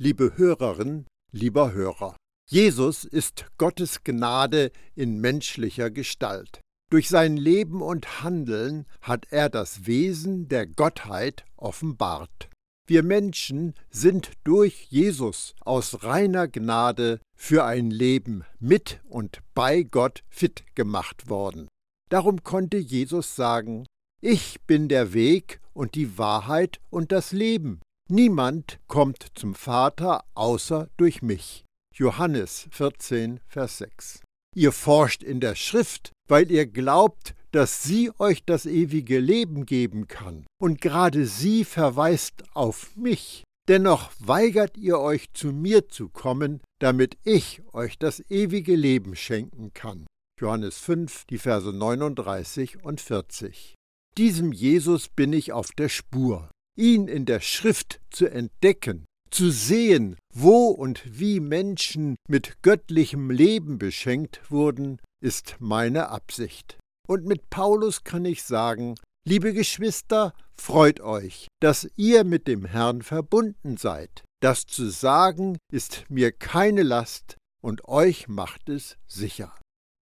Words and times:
Liebe 0.00 0.34
Hörerin, 0.36 1.06
lieber 1.32 1.72
Hörer, 1.72 2.14
Jesus 2.48 3.04
ist 3.04 3.46
Gottes 3.58 4.04
Gnade 4.04 4.70
in 4.94 5.20
menschlicher 5.20 5.90
Gestalt. 5.90 6.60
Durch 6.88 7.08
sein 7.08 7.36
Leben 7.36 7.82
und 7.82 8.22
Handeln 8.22 8.86
hat 9.02 9.26
er 9.30 9.48
das 9.48 9.86
Wesen 9.88 10.46
der 10.46 10.68
Gottheit 10.68 11.44
offenbart. 11.56 12.48
Wir 12.86 13.02
Menschen 13.02 13.74
sind 13.90 14.30
durch 14.44 14.86
Jesus 14.88 15.56
aus 15.62 16.04
reiner 16.04 16.46
Gnade 16.46 17.18
für 17.36 17.64
ein 17.64 17.90
Leben 17.90 18.44
mit 18.60 19.00
und 19.08 19.40
bei 19.52 19.82
Gott 19.82 20.22
fit 20.28 20.62
gemacht 20.76 21.28
worden. 21.28 21.66
Darum 22.08 22.44
konnte 22.44 22.78
Jesus 22.78 23.34
sagen, 23.34 23.84
ich 24.20 24.60
bin 24.60 24.88
der 24.88 25.12
Weg 25.12 25.60
und 25.72 25.96
die 25.96 26.18
Wahrheit 26.18 26.78
und 26.88 27.10
das 27.10 27.32
Leben. 27.32 27.80
Niemand 28.10 28.80
kommt 28.86 29.26
zum 29.34 29.54
Vater 29.54 30.24
außer 30.34 30.88
durch 30.96 31.20
mich. 31.20 31.66
Johannes 31.94 32.66
14, 32.70 33.40
Vers 33.46 33.78
6. 33.78 34.22
Ihr 34.56 34.72
forscht 34.72 35.22
in 35.22 35.40
der 35.40 35.54
Schrift, 35.54 36.12
weil 36.26 36.50
ihr 36.50 36.64
glaubt, 36.64 37.34
dass 37.52 37.82
sie 37.82 38.10
euch 38.18 38.44
das 38.46 38.64
ewige 38.64 39.18
Leben 39.18 39.66
geben 39.66 40.08
kann. 40.08 40.46
Und 40.58 40.80
gerade 40.80 41.26
sie 41.26 41.64
verweist 41.64 42.44
auf 42.54 42.96
mich. 42.96 43.44
Dennoch 43.68 44.10
weigert 44.18 44.78
ihr 44.78 44.98
euch 45.00 45.30
zu 45.34 45.52
mir 45.52 45.90
zu 45.90 46.08
kommen, 46.08 46.62
damit 46.80 47.18
ich 47.24 47.60
euch 47.74 47.98
das 47.98 48.22
ewige 48.30 48.74
Leben 48.74 49.16
schenken 49.16 49.74
kann. 49.74 50.06
Johannes 50.40 50.78
5, 50.78 51.26
die 51.26 51.36
Verse 51.36 51.70
39 51.70 52.82
und 52.82 53.02
40. 53.02 53.74
Diesem 54.16 54.52
Jesus 54.52 55.08
bin 55.08 55.34
ich 55.34 55.52
auf 55.52 55.72
der 55.72 55.90
Spur. 55.90 56.48
Ihn 56.78 57.08
in 57.08 57.26
der 57.26 57.40
Schrift 57.40 58.00
zu 58.08 58.28
entdecken, 58.28 59.04
zu 59.30 59.50
sehen, 59.50 60.16
wo 60.32 60.68
und 60.68 61.02
wie 61.18 61.40
Menschen 61.40 62.14
mit 62.28 62.62
göttlichem 62.62 63.30
Leben 63.30 63.78
beschenkt 63.78 64.48
wurden, 64.48 65.00
ist 65.20 65.56
meine 65.58 66.08
Absicht. 66.08 66.78
Und 67.08 67.24
mit 67.24 67.50
Paulus 67.50 68.04
kann 68.04 68.24
ich 68.24 68.44
sagen, 68.44 68.94
liebe 69.26 69.52
Geschwister, 69.52 70.32
freut 70.56 71.00
euch, 71.00 71.48
dass 71.60 71.88
ihr 71.96 72.22
mit 72.22 72.46
dem 72.46 72.64
Herrn 72.64 73.02
verbunden 73.02 73.76
seid. 73.76 74.22
Das 74.40 74.64
zu 74.64 74.88
sagen 74.88 75.58
ist 75.72 76.04
mir 76.08 76.30
keine 76.30 76.84
Last 76.84 77.36
und 77.60 77.88
euch 77.88 78.28
macht 78.28 78.68
es 78.68 78.96
sicher. 79.08 79.52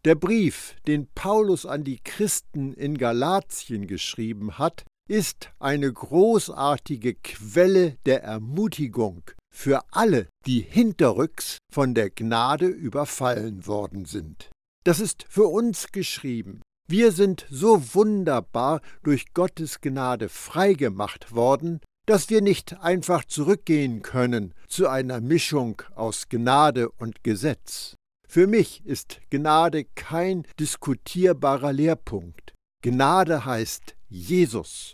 Der 0.03 0.16
Brief, 0.16 0.75
den 0.88 1.08
Paulus 1.14 1.68
an 1.68 1.84
die 1.84 2.00
Christen 2.03 2.73
in 2.73 2.97
Galatien 2.97 3.86
geschrieben 3.86 4.58
hat, 4.58 4.84
ist 5.08 5.52
eine 5.59 5.92
großartige 5.92 7.16
Quelle 7.16 7.98
der 8.06 8.23
Ermutigung 8.23 9.23
für 9.53 9.81
alle, 9.92 10.28
die 10.45 10.62
hinterrücks 10.62 11.59
von 11.72 11.94
der 11.94 12.09
Gnade 12.09 12.67
überfallen 12.67 13.67
worden 13.67 14.06
sind. 14.06 14.50
Das 14.84 15.00
ist 15.00 15.25
für 15.30 15.47
uns 15.47 15.92
geschrieben. 15.92 16.62
Wir 16.88 17.12
sind 17.12 17.47
so 17.50 17.95
wunderbar 17.95 18.81
durch 19.03 19.34
Gottes 19.34 19.81
Gnade 19.81 20.30
freigemacht 20.30 21.34
worden, 21.34 21.80
dass 22.06 22.30
wir 22.30 22.42
nicht 22.42 22.80
einfach 22.81 23.25
zurückgehen 23.25 24.03
können 24.03 24.53
zu 24.67 24.88
einer 24.88 25.22
Mischung 25.22 25.81
aus 25.95 26.30
Gnade 26.30 26.90
und 26.90 27.23
Gesetz. 27.23 27.95
Für 28.28 28.45
mich 28.45 28.86
ist 28.86 29.22
Gnade 29.31 29.86
kein 29.95 30.45
diskutierbarer 30.59 31.73
Lehrpunkt. 31.73 32.53
Gnade 32.84 33.45
heißt 33.45 33.95
Jesus. 34.09 34.94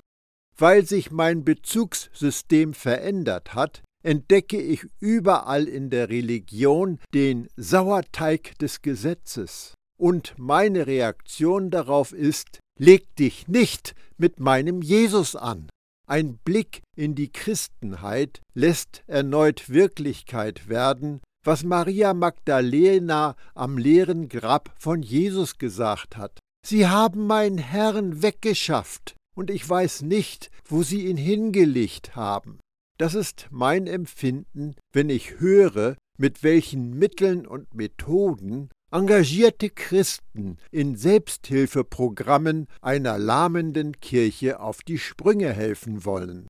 Weil 0.57 0.85
sich 0.85 1.11
mein 1.11 1.43
Bezugssystem 1.43 2.73
verändert 2.73 3.53
hat, 3.53 3.81
entdecke 4.03 4.61
ich 4.61 4.85
überall 4.99 5.67
in 5.67 5.89
der 5.89 6.09
Religion 6.09 6.99
den 7.13 7.47
Sauerteig 7.55 8.57
des 8.59 8.81
Gesetzes. 8.81 9.73
Und 9.97 10.33
meine 10.37 10.87
Reaktion 10.87 11.69
darauf 11.69 12.11
ist, 12.11 12.59
leg 12.79 13.15
dich 13.15 13.47
nicht 13.47 13.93
mit 14.17 14.39
meinem 14.39 14.81
Jesus 14.81 15.35
an. 15.35 15.69
Ein 16.07 16.37
Blick 16.37 16.81
in 16.97 17.15
die 17.15 17.31
Christenheit 17.31 18.41
lässt 18.53 19.03
erneut 19.07 19.69
Wirklichkeit 19.69 20.67
werden, 20.67 21.21
was 21.45 21.63
Maria 21.63 22.13
Magdalena 22.13 23.35
am 23.53 23.77
leeren 23.77 24.27
Grab 24.27 24.73
von 24.77 25.01
Jesus 25.01 25.57
gesagt 25.57 26.17
hat. 26.17 26.39
Sie 26.65 26.87
haben 26.87 27.27
meinen 27.27 27.57
Herrn 27.57 28.21
weggeschafft, 28.21 29.15
und 29.35 29.49
ich 29.49 29.67
weiß 29.67 30.03
nicht, 30.03 30.51
wo 30.65 30.83
sie 30.83 31.07
ihn 31.07 31.17
hingelegt 31.17 32.15
haben. 32.15 32.59
Das 32.97 33.15
ist 33.15 33.47
mein 33.49 33.87
Empfinden, 33.87 34.75
wenn 34.93 35.09
ich 35.09 35.39
höre, 35.39 35.95
mit 36.17 36.43
welchen 36.43 36.97
Mitteln 36.97 37.47
und 37.47 37.73
Methoden 37.73 38.69
engagierte 38.91 39.69
Christen 39.69 40.57
in 40.69 40.95
Selbsthilfeprogrammen 40.95 42.67
einer 42.81 43.17
lahmenden 43.17 43.99
Kirche 43.99 44.59
auf 44.59 44.83
die 44.83 44.99
Sprünge 44.99 45.51
helfen 45.51 46.05
wollen. 46.05 46.47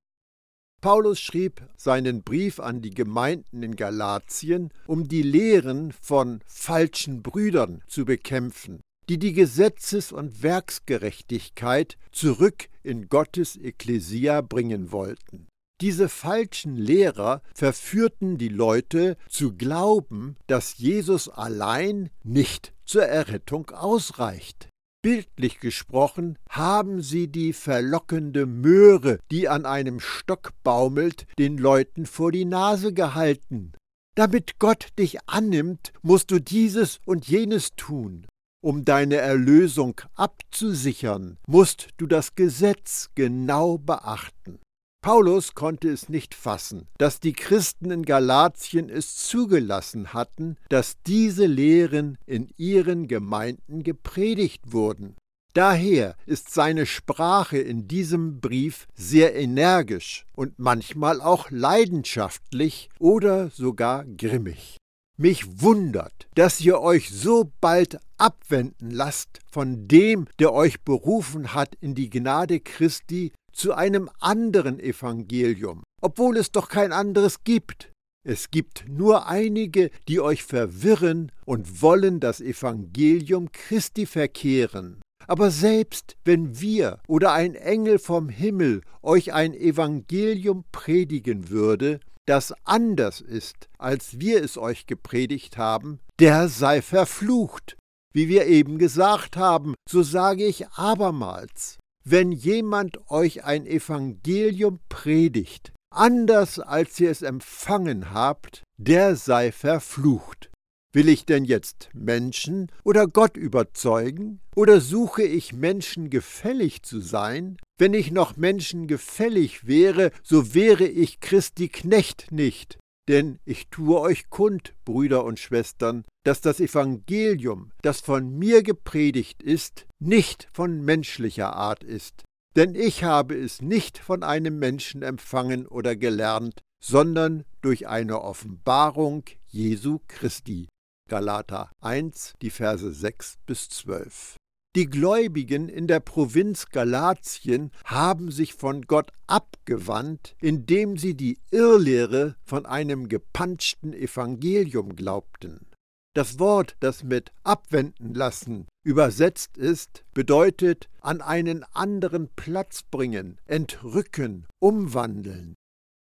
Paulus 0.81 1.19
schrieb 1.19 1.61
seinen 1.77 2.23
Brief 2.23 2.59
an 2.59 2.81
die 2.81 2.89
Gemeinden 2.89 3.61
in 3.61 3.75
Galatien, 3.75 4.73
um 4.87 5.07
die 5.07 5.21
Lehren 5.21 5.93
von 6.01 6.41
falschen 6.47 7.21
Brüdern 7.21 7.83
zu 7.87 8.03
bekämpfen, 8.03 8.81
die 9.11 9.19
die 9.19 9.33
Gesetzes- 9.33 10.13
und 10.13 10.41
Werksgerechtigkeit 10.41 11.97
zurück 12.13 12.69
in 12.81 13.09
Gottes 13.09 13.57
Ekklesia 13.57 14.39
bringen 14.39 14.93
wollten. 14.93 15.47
Diese 15.81 16.07
falschen 16.07 16.77
Lehrer 16.77 17.41
verführten 17.53 18.37
die 18.37 18.47
Leute 18.47 19.17
zu 19.27 19.57
glauben, 19.57 20.37
dass 20.47 20.77
Jesus 20.77 21.27
allein 21.27 22.09
nicht 22.23 22.71
zur 22.85 23.03
Errettung 23.03 23.71
ausreicht. 23.71 24.69
Bildlich 25.03 25.59
gesprochen 25.59 26.39
haben 26.47 27.01
sie 27.01 27.27
die 27.27 27.51
verlockende 27.51 28.45
Möhre, 28.45 29.19
die 29.29 29.49
an 29.49 29.65
einem 29.65 29.99
Stock 29.99 30.51
baumelt, 30.63 31.25
den 31.37 31.57
Leuten 31.57 32.05
vor 32.05 32.31
die 32.31 32.45
Nase 32.45 32.93
gehalten. 32.93 33.73
Damit 34.15 34.57
Gott 34.57 34.87
dich 34.97 35.17
annimmt, 35.27 35.91
musst 36.01 36.31
du 36.31 36.39
dieses 36.39 37.01
und 37.05 37.27
jenes 37.27 37.71
tun. 37.75 38.25
Um 38.63 38.85
deine 38.85 39.15
Erlösung 39.15 39.99
abzusichern, 40.13 41.37
musst 41.47 41.87
du 41.97 42.05
das 42.05 42.35
Gesetz 42.35 43.09
genau 43.15 43.79
beachten. 43.79 44.59
Paulus 45.03 45.55
konnte 45.55 45.89
es 45.89 46.09
nicht 46.09 46.35
fassen, 46.35 46.87
dass 46.99 47.19
die 47.19 47.33
Christen 47.33 47.89
in 47.89 48.03
Galatien 48.03 48.87
es 48.87 49.15
zugelassen 49.15 50.13
hatten, 50.13 50.57
dass 50.69 51.01
diese 51.07 51.47
Lehren 51.47 52.19
in 52.27 52.49
ihren 52.55 53.07
Gemeinden 53.07 53.81
gepredigt 53.81 54.71
wurden. 54.71 55.15
Daher 55.55 56.15
ist 56.27 56.53
seine 56.53 56.85
Sprache 56.85 57.57
in 57.57 57.87
diesem 57.87 58.41
Brief 58.41 58.87
sehr 58.93 59.35
energisch 59.35 60.27
und 60.33 60.59
manchmal 60.59 61.19
auch 61.19 61.49
leidenschaftlich 61.49 62.89
oder 62.99 63.49
sogar 63.49 64.05
grimmig. 64.05 64.77
Mich 65.21 65.61
wundert, 65.61 66.27
dass 66.33 66.59
ihr 66.61 66.81
euch 66.81 67.11
so 67.11 67.51
bald 67.61 67.99
abwenden 68.17 68.89
lasst 68.89 69.39
von 69.51 69.87
dem, 69.87 70.25
der 70.39 70.51
euch 70.51 70.81
berufen 70.81 71.53
hat 71.53 71.75
in 71.79 71.93
die 71.93 72.09
Gnade 72.09 72.59
Christi 72.59 73.31
zu 73.53 73.75
einem 73.75 74.09
anderen 74.19 74.79
Evangelium, 74.79 75.83
obwohl 76.01 76.37
es 76.37 76.51
doch 76.51 76.69
kein 76.69 76.91
anderes 76.91 77.43
gibt. 77.43 77.91
Es 78.27 78.49
gibt 78.49 78.85
nur 78.89 79.27
einige, 79.27 79.91
die 80.07 80.19
euch 80.19 80.41
verwirren 80.41 81.31
und 81.45 81.83
wollen 81.83 82.19
das 82.19 82.41
Evangelium 82.41 83.51
Christi 83.51 84.07
verkehren. 84.07 85.01
Aber 85.27 85.51
selbst 85.51 86.17
wenn 86.25 86.59
wir 86.59 86.97
oder 87.07 87.31
ein 87.33 87.53
Engel 87.53 87.99
vom 87.99 88.27
Himmel 88.27 88.81
euch 89.03 89.33
ein 89.33 89.53
Evangelium 89.53 90.63
predigen 90.71 91.49
würde, 91.51 91.99
das 92.27 92.53
anders 92.63 93.21
ist, 93.21 93.69
als 93.77 94.19
wir 94.19 94.43
es 94.43 94.57
euch 94.57 94.85
gepredigt 94.85 95.57
haben, 95.57 95.99
der 96.19 96.47
sei 96.47 96.81
verflucht. 96.81 97.77
Wie 98.13 98.27
wir 98.27 98.45
eben 98.45 98.77
gesagt 98.77 99.37
haben, 99.37 99.73
so 99.89 100.03
sage 100.03 100.45
ich 100.45 100.67
abermals, 100.69 101.77
wenn 102.03 102.31
jemand 102.31 103.09
euch 103.09 103.43
ein 103.43 103.65
Evangelium 103.65 104.79
predigt, 104.89 105.71
anders 105.93 106.59
als 106.59 106.99
ihr 106.99 107.11
es 107.11 107.21
empfangen 107.21 108.11
habt, 108.13 108.63
der 108.77 109.15
sei 109.15 109.51
verflucht. 109.51 110.50
Will 110.93 111.07
ich 111.07 111.25
denn 111.25 111.45
jetzt 111.45 111.89
Menschen 111.93 112.69
oder 112.83 113.07
Gott 113.07 113.37
überzeugen? 113.37 114.41
Oder 114.55 114.81
suche 114.81 115.23
ich 115.23 115.53
Menschen 115.53 116.09
gefällig 116.09 116.83
zu 116.83 116.99
sein? 116.99 117.57
Wenn 117.77 117.93
ich 117.93 118.11
noch 118.11 118.35
Menschen 118.35 118.87
gefällig 118.87 119.65
wäre, 119.65 120.11
so 120.21 120.53
wäre 120.53 120.85
ich 120.85 121.21
Christi 121.21 121.69
Knecht 121.69 122.33
nicht. 122.33 122.77
Denn 123.07 123.39
ich 123.45 123.69
tue 123.69 123.99
euch 123.99 124.29
kund, 124.29 124.73
Brüder 124.83 125.23
und 125.23 125.39
Schwestern, 125.39 126.03
dass 126.25 126.41
das 126.41 126.59
Evangelium, 126.59 127.71
das 127.81 128.01
von 128.01 128.37
mir 128.37 128.61
gepredigt 128.61 129.41
ist, 129.41 129.87
nicht 129.99 130.49
von 130.51 130.83
menschlicher 130.83 131.55
Art 131.55 131.83
ist. 131.85 132.23
Denn 132.57 132.75
ich 132.75 133.05
habe 133.05 133.35
es 133.35 133.61
nicht 133.61 133.97
von 133.97 134.23
einem 134.23 134.59
Menschen 134.59 135.03
empfangen 135.03 135.67
oder 135.67 135.95
gelernt, 135.95 136.61
sondern 136.83 137.43
durch 137.61 137.87
eine 137.87 138.21
Offenbarung 138.21 139.23
Jesu 139.47 139.99
Christi. 140.07 140.67
Galater 141.11 141.69
1, 141.81 142.35
die 142.41 142.49
Verse 142.49 142.89
6 142.89 143.39
bis 143.45 143.67
12. 143.67 144.37
Die 144.77 144.85
Gläubigen 144.85 145.67
in 145.67 145.85
der 145.87 145.99
Provinz 145.99 146.69
Galatien 146.69 147.71
haben 147.83 148.31
sich 148.31 148.53
von 148.53 148.83
Gott 148.83 149.11
abgewandt, 149.27 150.37
indem 150.39 150.95
sie 150.95 151.13
die 151.13 151.37
Irrlehre 151.51 152.37
von 152.45 152.65
einem 152.65 153.09
gepanschten 153.09 153.91
Evangelium 153.91 154.95
glaubten. 154.95 155.67
Das 156.15 156.39
Wort, 156.39 156.77
das 156.79 157.03
mit 157.03 157.33
abwenden 157.43 158.13
lassen 158.13 158.67
übersetzt 158.85 159.57
ist, 159.57 160.05
bedeutet 160.13 160.87
an 161.01 161.19
einen 161.19 161.65
anderen 161.73 162.29
Platz 162.37 162.83
bringen, 162.83 163.37
entrücken, 163.47 164.47
umwandeln. 164.59 165.55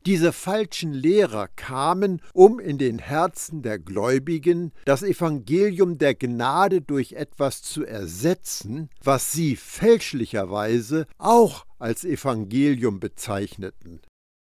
Diese 0.07 0.33
falschen 0.33 0.93
Lehrer 0.93 1.49
kamen, 1.49 2.23
um 2.33 2.61
in 2.61 2.79
den 2.79 3.01
Herzen 3.01 3.63
der 3.63 3.81
Gläubigen 3.81 4.73
das 4.85 5.03
Evangelium 5.03 5.99
der 5.99 6.15
Gnade 6.15 6.81
durch 6.81 7.15
etwas 7.15 7.61
zu 7.63 7.85
ersetzen, 7.85 8.89
was 9.03 9.33
sie 9.33 9.57
fälschlicherweise 9.57 11.09
auch 11.19 11.67
als 11.81 12.05
Evangelium 12.05 13.01
bezeichneten. 13.01 14.01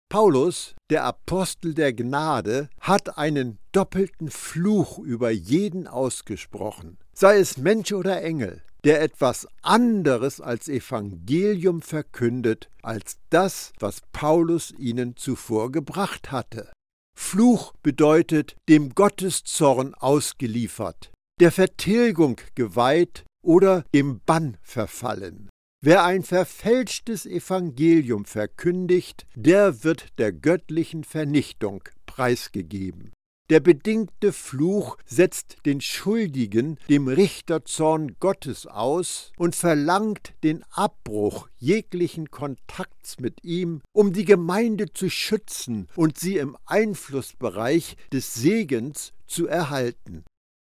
Paulus, 0.09 0.75
der 0.91 1.05
Apostel 1.05 1.75
der 1.75 1.93
Gnade, 1.93 2.69
hat 2.81 3.17
einen 3.17 3.59
doppelten 3.71 4.31
Fluch 4.31 4.99
über 4.99 5.31
jeden 5.31 5.87
ausgesprochen, 5.87 6.99
sei 7.15 7.39
es 7.39 7.57
Mensch 7.57 7.93
oder 7.93 8.21
Engel 8.21 8.63
der 8.85 9.01
etwas 9.01 9.47
anderes 9.63 10.41
als 10.41 10.69
Evangelium 10.69 11.83
verkündet, 11.83 12.69
als 12.83 13.19
das, 13.31 13.73
was 13.79 14.03
Paulus 14.13 14.73
ihnen 14.77 15.17
zuvor 15.17 15.71
gebracht 15.71 16.33
hatte. 16.33 16.73
Fluch 17.17 17.75
bedeutet 17.83 18.57
dem 18.69 18.95
Gotteszorn 18.95 19.95
ausgeliefert, 19.95 21.13
der 21.41 21.53
Vertilgung 21.53 22.41
geweiht 22.55 23.25
oder 23.45 23.85
dem 23.95 24.21
Bann 24.25 24.57
verfallen. 24.63 25.49
Wer 25.85 26.05
ein 26.05 26.23
verfälschtes 26.23 27.27
Evangelium 27.27 28.25
verkündigt, 28.25 29.27
der 29.35 29.83
wird 29.83 30.19
der 30.19 30.33
göttlichen 30.33 31.03
Vernichtung 31.03 31.83
preisgegeben. 32.07 33.13
Der 33.53 33.61
bedingte 33.61 34.33
Fluch 34.33 34.97
setzt 35.05 35.59
den 35.67 35.83
Schuldigen 35.83 36.79
dem 36.89 37.07
Richterzorn 37.07 38.17
Gottes 38.19 38.67
aus 38.67 39.31
und 39.37 39.55
verlangt 39.55 40.33
den 40.43 40.65
Abbruch 40.71 41.51
jeglichen 41.59 42.31
Kontakts 42.31 43.21
mit 43.21 43.45
ihm, 43.45 43.83
um 43.93 44.15
die 44.15 44.25
Gemeinde 44.25 44.91
zu 44.95 45.11
schützen 45.11 45.87
und 45.97 46.19
sie 46.19 46.39
im 46.39 46.57
Einflussbereich 46.65 47.99
des 48.11 48.33
Segens 48.33 49.13
zu 49.27 49.49
erhalten. 49.49 50.25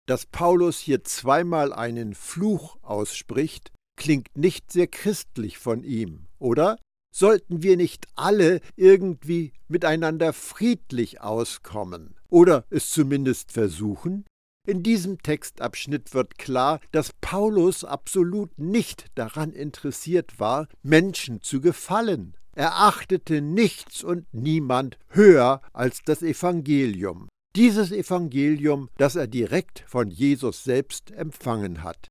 Dass 0.06 0.24
Paulus 0.24 0.78
hier 0.78 1.04
zweimal 1.04 1.74
einen 1.74 2.14
Fluch 2.14 2.78
ausspricht, 2.80 3.72
klingt 3.98 4.34
nicht 4.34 4.72
sehr 4.72 4.86
christlich 4.86 5.58
von 5.58 5.84
ihm, 5.84 6.28
oder? 6.38 6.78
Sollten 7.14 7.62
wir 7.62 7.76
nicht 7.76 8.06
alle 8.14 8.62
irgendwie 8.74 9.52
miteinander 9.68 10.32
friedlich 10.32 11.20
auskommen 11.20 12.14
oder 12.30 12.64
es 12.70 12.90
zumindest 12.90 13.52
versuchen? 13.52 14.24
In 14.66 14.82
diesem 14.82 15.18
Textabschnitt 15.22 16.14
wird 16.14 16.38
klar, 16.38 16.80
dass 16.92 17.12
Paulus 17.20 17.84
absolut 17.84 18.58
nicht 18.58 19.06
daran 19.14 19.52
interessiert 19.52 20.38
war, 20.38 20.68
Menschen 20.82 21.42
zu 21.42 21.60
gefallen. 21.60 22.36
Er 22.54 22.76
achtete 22.76 23.40
nichts 23.40 24.04
und 24.04 24.26
niemand 24.32 24.98
höher 25.08 25.62
als 25.72 26.02
das 26.04 26.22
Evangelium. 26.22 27.28
Dieses 27.56 27.90
Evangelium, 27.90 28.90
das 28.96 29.16
er 29.16 29.26
direkt 29.26 29.84
von 29.86 30.10
Jesus 30.10 30.62
selbst 30.62 31.10
empfangen 31.10 31.82
hat. 31.82 32.08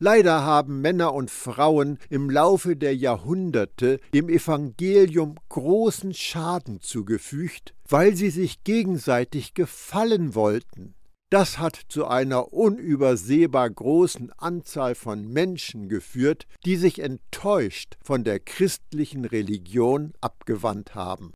Leider 0.00 0.42
haben 0.42 0.80
Männer 0.80 1.14
und 1.14 1.30
Frauen 1.30 1.98
im 2.10 2.28
Laufe 2.28 2.76
der 2.76 2.96
Jahrhunderte 2.96 4.00
dem 4.12 4.28
Evangelium 4.28 5.36
großen 5.48 6.12
Schaden 6.12 6.80
zugefügt, 6.80 7.74
weil 7.88 8.16
sie 8.16 8.30
sich 8.30 8.64
gegenseitig 8.64 9.54
gefallen 9.54 10.34
wollten. 10.34 10.94
Das 11.30 11.58
hat 11.58 11.80
zu 11.88 12.06
einer 12.06 12.52
unübersehbar 12.52 13.70
großen 13.70 14.32
Anzahl 14.32 14.94
von 14.94 15.26
Menschen 15.26 15.88
geführt, 15.88 16.46
die 16.64 16.76
sich 16.76 16.98
enttäuscht 16.98 17.96
von 18.02 18.24
der 18.24 18.40
christlichen 18.40 19.24
Religion 19.24 20.12
abgewandt 20.20 20.94
haben. 20.94 21.32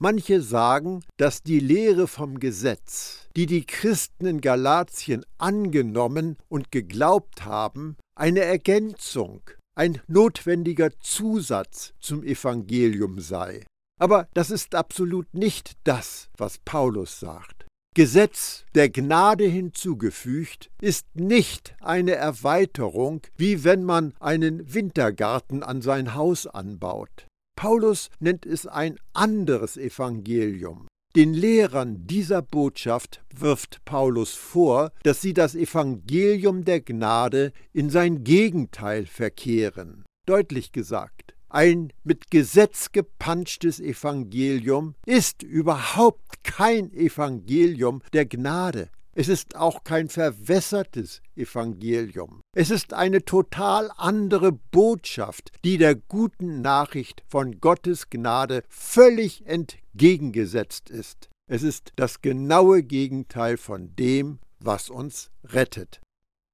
Manche 0.00 0.42
sagen, 0.42 1.02
dass 1.16 1.42
die 1.42 1.58
Lehre 1.58 2.06
vom 2.06 2.38
Gesetz, 2.38 3.26
die 3.34 3.46
die 3.46 3.66
Christen 3.66 4.26
in 4.26 4.40
Galatien 4.40 5.26
angenommen 5.38 6.36
und 6.48 6.70
geglaubt 6.70 7.44
haben, 7.44 7.96
eine 8.14 8.40
Ergänzung, 8.40 9.42
ein 9.76 10.00
notwendiger 10.06 10.90
Zusatz 11.00 11.94
zum 11.98 12.22
Evangelium 12.22 13.18
sei. 13.18 13.66
Aber 14.00 14.28
das 14.34 14.52
ist 14.52 14.76
absolut 14.76 15.34
nicht 15.34 15.72
das, 15.82 16.28
was 16.36 16.58
Paulus 16.58 17.18
sagt. 17.18 17.66
Gesetz 17.96 18.64
der 18.76 18.90
Gnade 18.90 19.46
hinzugefügt 19.46 20.70
ist 20.80 21.06
nicht 21.14 21.74
eine 21.80 22.12
Erweiterung, 22.12 23.22
wie 23.36 23.64
wenn 23.64 23.82
man 23.82 24.14
einen 24.20 24.72
Wintergarten 24.72 25.64
an 25.64 25.82
sein 25.82 26.14
Haus 26.14 26.46
anbaut. 26.46 27.27
Paulus 27.58 28.08
nennt 28.20 28.46
es 28.46 28.68
ein 28.68 29.00
anderes 29.14 29.76
Evangelium. 29.76 30.86
Den 31.16 31.34
Lehrern 31.34 32.06
dieser 32.06 32.40
Botschaft 32.40 33.24
wirft 33.34 33.84
Paulus 33.84 34.34
vor, 34.34 34.92
dass 35.02 35.20
sie 35.20 35.34
das 35.34 35.56
Evangelium 35.56 36.64
der 36.64 36.80
Gnade 36.80 37.52
in 37.72 37.90
sein 37.90 38.22
Gegenteil 38.22 39.06
verkehren. 39.06 40.04
Deutlich 40.24 40.70
gesagt, 40.70 41.34
ein 41.48 41.92
mit 42.04 42.30
Gesetz 42.30 42.92
gepanschtes 42.92 43.80
Evangelium 43.80 44.94
ist 45.04 45.42
überhaupt 45.42 46.44
kein 46.44 46.92
Evangelium 46.92 48.02
der 48.12 48.26
Gnade. 48.26 48.88
Es 49.18 49.26
ist 49.26 49.56
auch 49.56 49.82
kein 49.82 50.08
verwässertes 50.08 51.22
Evangelium. 51.34 52.40
Es 52.54 52.70
ist 52.70 52.94
eine 52.94 53.24
total 53.24 53.90
andere 53.96 54.52
Botschaft, 54.52 55.50
die 55.64 55.76
der 55.76 55.96
guten 55.96 56.62
Nachricht 56.62 57.24
von 57.26 57.58
Gottes 57.58 58.10
Gnade 58.10 58.62
völlig 58.68 59.44
entgegengesetzt 59.44 60.88
ist. 60.88 61.30
Es 61.50 61.64
ist 61.64 61.94
das 61.96 62.22
genaue 62.22 62.84
Gegenteil 62.84 63.56
von 63.56 63.96
dem, 63.96 64.38
was 64.60 64.88
uns 64.88 65.32
rettet. 65.42 66.00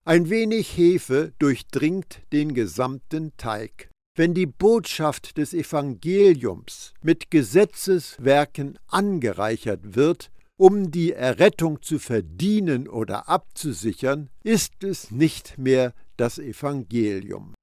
Ein 0.07 0.31
wenig 0.31 0.75
Hefe 0.75 1.35
durchdringt 1.39 2.23
den 2.33 2.55
gesamten 2.55 3.37
Teig. 3.37 3.91
Wenn 4.17 4.33
die 4.33 4.47
Botschaft 4.47 5.37
des 5.37 5.53
Evangeliums 5.53 6.95
mit 7.03 7.31
Gesetzeswerken 7.31 8.79
angereichert 8.87 9.97
wird, 9.97 10.31
um 10.57 10.91
die 10.91 11.13
Errettung 11.13 11.83
zu 11.83 11.99
verdienen 11.99 12.89
oder 12.89 13.29
abzusichern, 13.29 14.31
ist 14.43 14.85
es 14.85 15.11
nicht 15.11 15.59
mehr 15.59 15.95
das 16.17 16.39
Evangelium. 16.39 17.55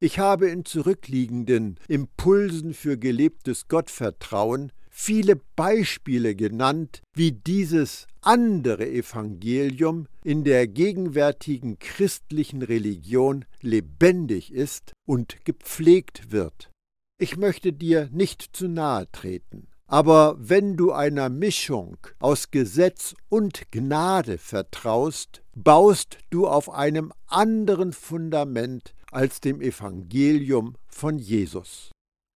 Ich 0.00 0.20
habe 0.20 0.48
in 0.48 0.64
zurückliegenden 0.64 1.80
Impulsen 1.88 2.72
für 2.72 2.96
gelebtes 2.96 3.66
Gottvertrauen 3.66 4.70
viele 4.88 5.36
Beispiele 5.56 6.36
genannt, 6.36 7.02
wie 7.14 7.32
dieses 7.32 8.06
andere 8.20 8.88
Evangelium 8.88 10.06
in 10.22 10.44
der 10.44 10.68
gegenwärtigen 10.68 11.78
christlichen 11.78 12.62
Religion 12.62 13.44
lebendig 13.60 14.52
ist 14.52 14.92
und 15.04 15.44
gepflegt 15.44 16.30
wird. 16.30 16.70
Ich 17.20 17.36
möchte 17.36 17.72
dir 17.72 18.08
nicht 18.12 18.50
zu 18.52 18.68
nahe 18.68 19.10
treten. 19.10 19.66
Aber 19.90 20.36
wenn 20.38 20.76
du 20.76 20.92
einer 20.92 21.30
Mischung 21.30 21.96
aus 22.18 22.50
Gesetz 22.50 23.14
und 23.30 23.72
Gnade 23.72 24.36
vertraust, 24.36 25.42
baust 25.54 26.18
du 26.28 26.46
auf 26.46 26.70
einem 26.70 27.10
anderen 27.26 27.94
Fundament 27.94 28.94
als 29.10 29.40
dem 29.40 29.62
Evangelium 29.62 30.76
von 30.88 31.18
Jesus. 31.18 31.90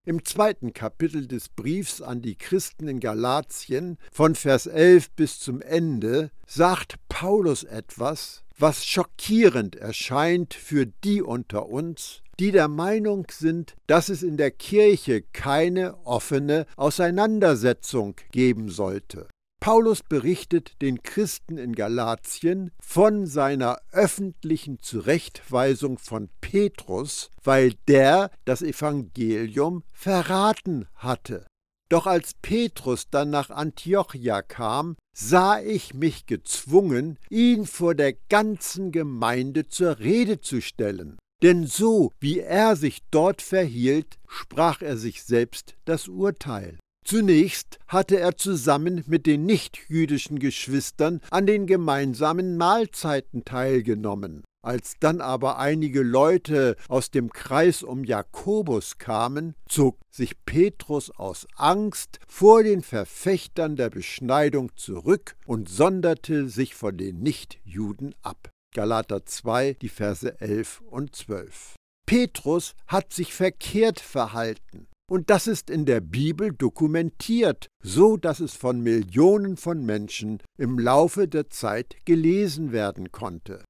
Im 0.06 0.24
zweiten 0.24 0.72
Kapitel 0.72 1.28
des 1.28 1.50
Briefs 1.50 2.00
an 2.00 2.22
die 2.22 2.36
Christen 2.36 2.88
in 2.88 3.00
Galatien 3.00 3.98
von 4.10 4.34
Vers 4.34 4.66
11 4.66 5.10
bis 5.10 5.38
zum 5.38 5.60
Ende 5.60 6.30
sagt 6.46 6.96
Paulus 7.10 7.64
etwas, 7.64 8.44
was 8.58 8.86
schockierend 8.86 9.76
erscheint 9.76 10.54
für 10.54 10.86
die 10.86 11.20
unter 11.20 11.68
uns, 11.68 12.22
die 12.42 12.50
der 12.50 12.66
Meinung 12.66 13.28
sind, 13.30 13.76
dass 13.86 14.08
es 14.08 14.24
in 14.24 14.36
der 14.36 14.50
Kirche 14.50 15.22
keine 15.22 16.04
offene 16.04 16.66
Auseinandersetzung 16.74 18.16
geben 18.32 18.68
sollte. 18.68 19.28
Paulus 19.60 20.02
berichtet 20.02 20.72
den 20.82 21.04
Christen 21.04 21.56
in 21.56 21.76
Galatien 21.76 22.72
von 22.80 23.28
seiner 23.28 23.78
öffentlichen 23.92 24.80
Zurechtweisung 24.80 25.98
von 25.98 26.30
Petrus, 26.40 27.30
weil 27.44 27.74
der 27.86 28.32
das 28.44 28.60
Evangelium 28.60 29.84
verraten 29.92 30.88
hatte. 30.96 31.46
Doch 31.90 32.08
als 32.08 32.34
Petrus 32.42 33.08
dann 33.08 33.30
nach 33.30 33.50
Antiochia 33.50 34.42
kam, 34.42 34.96
sah 35.14 35.60
ich 35.60 35.94
mich 35.94 36.26
gezwungen, 36.26 37.20
ihn 37.30 37.66
vor 37.66 37.94
der 37.94 38.14
ganzen 38.14 38.90
Gemeinde 38.90 39.68
zur 39.68 40.00
Rede 40.00 40.40
zu 40.40 40.60
stellen. 40.60 41.18
Denn 41.42 41.66
so 41.66 42.12
wie 42.20 42.38
er 42.38 42.76
sich 42.76 43.00
dort 43.10 43.42
verhielt, 43.42 44.18
sprach 44.28 44.80
er 44.80 44.96
sich 44.96 45.24
selbst 45.24 45.74
das 45.84 46.06
Urteil. 46.06 46.78
Zunächst 47.04 47.80
hatte 47.88 48.20
er 48.20 48.36
zusammen 48.36 49.02
mit 49.08 49.26
den 49.26 49.44
nichtjüdischen 49.44 50.38
Geschwistern 50.38 51.20
an 51.30 51.46
den 51.46 51.66
gemeinsamen 51.66 52.56
Mahlzeiten 52.56 53.44
teilgenommen. 53.44 54.44
Als 54.64 54.94
dann 55.00 55.20
aber 55.20 55.58
einige 55.58 56.02
Leute 56.02 56.76
aus 56.86 57.10
dem 57.10 57.32
Kreis 57.32 57.82
um 57.82 58.04
Jakobus 58.04 58.98
kamen, 58.98 59.56
zog 59.68 59.98
sich 60.12 60.44
Petrus 60.46 61.10
aus 61.10 61.48
Angst 61.56 62.20
vor 62.28 62.62
den 62.62 62.82
Verfechtern 62.82 63.74
der 63.74 63.90
Beschneidung 63.90 64.70
zurück 64.76 65.34
und 65.44 65.68
sonderte 65.68 66.48
sich 66.48 66.76
von 66.76 66.96
den 66.96 67.18
Nichtjuden 67.18 68.14
ab. 68.22 68.52
Galater 68.72 69.24
2, 69.24 69.74
die 69.74 69.88
Verse 69.88 70.40
11 70.40 70.82
und 70.90 71.14
12. 71.14 71.76
Petrus 72.06 72.74
hat 72.86 73.12
sich 73.12 73.34
verkehrt 73.34 74.00
verhalten. 74.00 74.88
Und 75.10 75.28
das 75.28 75.46
ist 75.46 75.68
in 75.68 75.84
der 75.84 76.00
Bibel 76.00 76.52
dokumentiert, 76.52 77.68
so 77.82 78.16
dass 78.16 78.40
es 78.40 78.54
von 78.54 78.80
Millionen 78.80 79.56
von 79.56 79.84
Menschen 79.84 80.42
im 80.56 80.78
Laufe 80.78 81.28
der 81.28 81.50
Zeit 81.50 81.96
gelesen 82.06 82.72
werden 82.72 83.12
konnte. 83.12 83.62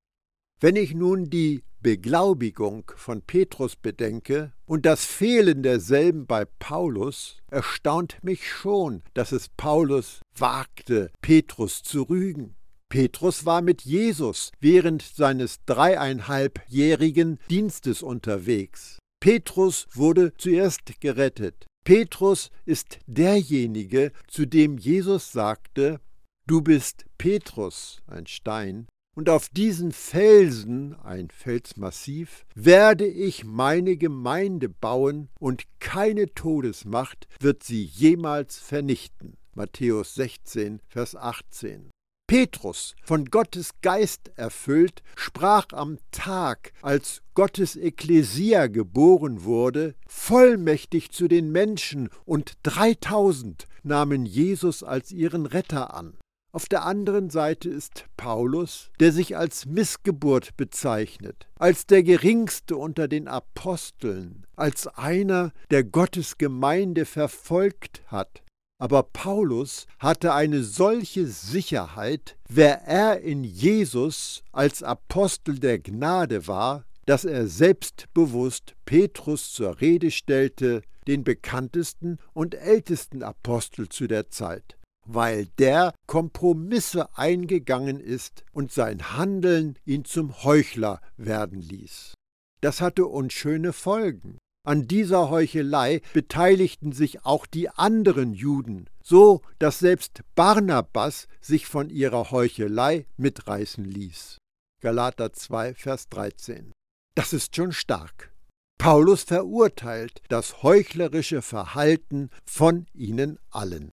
Wenn 0.61 0.77
ich 0.77 0.95
nun 0.95 1.31
die 1.31 1.65
Beglaubigung 1.81 2.93
von 2.95 3.23
Petrus 3.23 3.75
bedenke 3.75 4.53
und 4.67 4.87
das 4.87 5.05
Fehlen 5.05 5.65
derselben 5.65 6.27
bei 6.27 6.45
Paulus, 6.45 7.39
erstaunt 7.51 8.23
mich 8.23 8.49
schon, 8.49 9.03
dass 9.15 9.33
es 9.33 9.49
Paulus 9.49 10.21
wagte, 10.37 11.11
Petrus 11.21 11.83
zu 11.83 12.03
rügen. 12.03 12.55
Petrus 12.93 13.47
war 13.47 13.63
mit 13.63 13.81
Jesus 13.81 14.53
während 14.61 15.01
seines 15.01 15.65
dreieinhalbjährigen 15.65 17.39
Dienstes 17.49 18.03
unterwegs. 18.03 18.99
Petrus 19.19 19.87
wurde 19.95 20.35
zuerst 20.37 21.01
gerettet. 21.01 21.65
Petrus 21.87 22.51
ist 22.67 22.99
derjenige, 23.07 24.13
zu 24.29 24.45
dem 24.45 24.77
Jesus 24.77 25.33
sagte, 25.33 26.03
Du 26.47 26.61
bist 26.61 27.07
Petrus, 27.17 28.03
ein 28.07 28.27
Stein, 28.27 28.87
und 29.17 29.31
auf 29.31 29.49
diesen 29.49 29.93
Felsen, 29.93 30.95
ein 30.97 31.31
Felsmassiv, 31.31 32.45
werde 32.55 33.07
ich 33.07 33.43
meine 33.43 33.97
Gemeinde 33.97 34.69
bauen, 34.69 35.31
und 35.41 35.63
keine 35.81 36.35
Todesmacht 36.35 37.27
wird 37.41 37.63
sie 37.63 37.85
jemals 37.85 38.59
vernichten. 38.59 39.39
Matthäus 39.55 40.15
16, 40.15 40.81
Vers 40.89 41.17
18. 41.17 41.89
Petrus, 42.33 42.95
von 43.03 43.27
Gottes 43.27 43.73
Geist 43.83 44.31
erfüllt, 44.37 45.03
sprach 45.17 45.67
am 45.75 45.99
Tag, 46.13 46.73
als 46.81 47.21
Gottes 47.35 47.77
Ekklesia 47.77 48.69
geboren 48.69 49.45
wurde, 49.45 49.95
vollmächtig 50.07 51.11
zu 51.11 51.29
den 51.29 51.53
Menschen, 51.53 52.09
und 52.25 52.55
dreitausend 52.63 53.67
nahmen 53.83 54.25
Jesus 54.25 54.83
als 54.83 55.13
ihren 55.13 55.45
Retter 55.45 55.93
an. 55.93 56.17
Auf 56.55 56.71
der 56.71 56.87
anderen 56.87 57.29
Seite 57.29 57.69
ist 57.69 58.07
Paulus, 58.17 58.91
der 58.99 59.13
sich 59.13 59.37
als 59.37 59.67
Missgeburt 59.67 60.57
bezeichnet, 60.57 61.49
als 61.59 61.85
der 61.85 62.03
geringste 62.03 62.79
unter 62.79 63.09
den 63.09 63.29
Aposteln, 63.29 64.47
als 64.57 64.87
einer, 64.87 65.53
der 65.71 65.85
Gottes 65.85 66.39
Gemeinde 66.39 67.05
verfolgt 67.05 68.01
hat. 68.07 68.43
Aber 68.83 69.05
Paulus 69.05 69.87
hatte 70.01 70.35
eine 70.35 70.65
solche 70.65 71.29
Sicherheit, 71.29 72.37
wer 72.49 72.83
er 72.83 73.21
in 73.21 73.45
Jesus 73.45 74.43
als 74.51 74.83
Apostel 74.83 75.61
der 75.61 75.79
Gnade 75.79 76.49
war, 76.49 76.85
dass 77.07 77.25
er 77.25 77.47
selbstbewusst 77.47 78.75
Petrus 78.85 79.53
zur 79.53 79.81
Rede 79.81 80.11
stellte, 80.11 80.83
den 81.07 81.23
bekanntesten 81.23 82.19
und 82.33 82.57
ältesten 82.57 83.23
Apostel 83.23 83.89
zu 83.89 84.09
der 84.09 84.31
Zeit 84.31 84.77
weil 85.05 85.47
der 85.59 85.95
Kompromisse 86.07 87.09
eingegangen 87.19 87.99
ist 87.99 88.45
und 88.53 88.71
sein 88.71 89.17
Handeln 89.17 89.77
ihn 89.85 90.05
zum 90.05 90.45
Heuchler 90.45 91.01
werden 91.17 91.61
ließ. 91.61 92.15
Das 92.61 92.81
hatte 92.81 93.07
unschöne 93.07 93.73
Folgen. 93.73 94.39
An 94.65 94.87
dieser 94.87 95.29
Heuchelei 95.29 96.03
beteiligten 96.13 96.93
sich 96.93 97.25
auch 97.25 97.47
die 97.47 97.69
anderen 97.69 98.33
Juden, 98.33 98.89
so 99.03 99.43
dass 99.59 99.81
selbst 99.81 100.23
Barnabas 100.37 101.27
sich 101.41 101.67
von 101.67 101.91
ihrer 101.91 102.31
Heuchelei 102.31 103.07
mitreißen 103.17 103.85
ließ. 103.85 104.39
Galater 104.81 105.33
2, 105.33 105.75
Vers 105.75 106.09
13. 106.11 106.71
Das 107.17 107.33
ist 107.33 107.57
schon 107.57 107.73
stark. 107.73 108.33
Paulus 108.79 109.25
verurteilt 109.25 110.23
das 110.29 110.63
heuchlerische 110.63 111.43
Verhalten 111.43 112.31
von 112.45 112.87
ihnen 112.95 113.41
allen. 113.51 113.91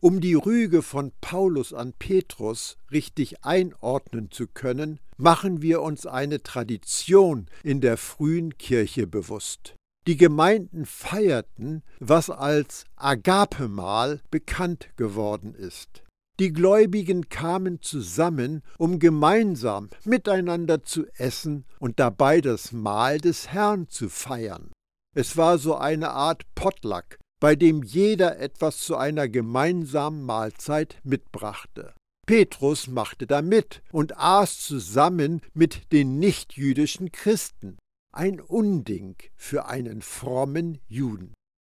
Um 0.00 0.20
die 0.20 0.34
Rüge 0.34 0.82
von 0.82 1.12
Paulus 1.20 1.72
an 1.72 1.94
Petrus 1.94 2.76
richtig 2.92 3.44
einordnen 3.44 4.30
zu 4.30 4.46
können, 4.46 5.00
machen 5.16 5.62
wir 5.62 5.82
uns 5.82 6.06
eine 6.06 6.42
Tradition 6.44 7.48
in 7.64 7.80
der 7.80 7.96
frühen 7.96 8.56
Kirche 8.58 9.08
bewusst. 9.08 9.74
Die 10.06 10.16
Gemeinden 10.16 10.84
feierten, 10.84 11.82
was 12.00 12.28
als 12.28 12.84
Agapemal 12.96 14.20
bekannt 14.30 14.88
geworden 14.96 15.54
ist. 15.54 16.02
Die 16.40 16.52
Gläubigen 16.52 17.28
kamen 17.28 17.82
zusammen, 17.82 18.62
um 18.78 18.98
gemeinsam 18.98 19.90
miteinander 20.04 20.82
zu 20.82 21.06
essen 21.16 21.66
und 21.78 22.00
dabei 22.00 22.40
das 22.40 22.72
Mahl 22.72 23.18
des 23.18 23.48
Herrn 23.48 23.88
zu 23.88 24.08
feiern. 24.08 24.72
Es 25.14 25.36
war 25.36 25.58
so 25.58 25.76
eine 25.76 26.10
Art 26.10 26.42
Potluck, 26.56 27.18
bei 27.38 27.54
dem 27.54 27.82
jeder 27.82 28.38
etwas 28.40 28.78
zu 28.78 28.96
einer 28.96 29.28
gemeinsamen 29.28 30.24
Mahlzeit 30.24 30.96
mitbrachte. 31.04 31.94
Petrus 32.26 32.88
machte 32.88 33.26
da 33.26 33.42
mit 33.42 33.82
und 33.92 34.16
aß 34.16 34.60
zusammen 34.60 35.42
mit 35.52 35.92
den 35.92 36.18
nichtjüdischen 36.18 37.12
Christen. 37.12 37.78
Ein 38.14 38.40
Unding 38.40 39.16
für 39.36 39.66
einen 39.66 40.02
frommen 40.02 40.78
Juden. 40.86 41.32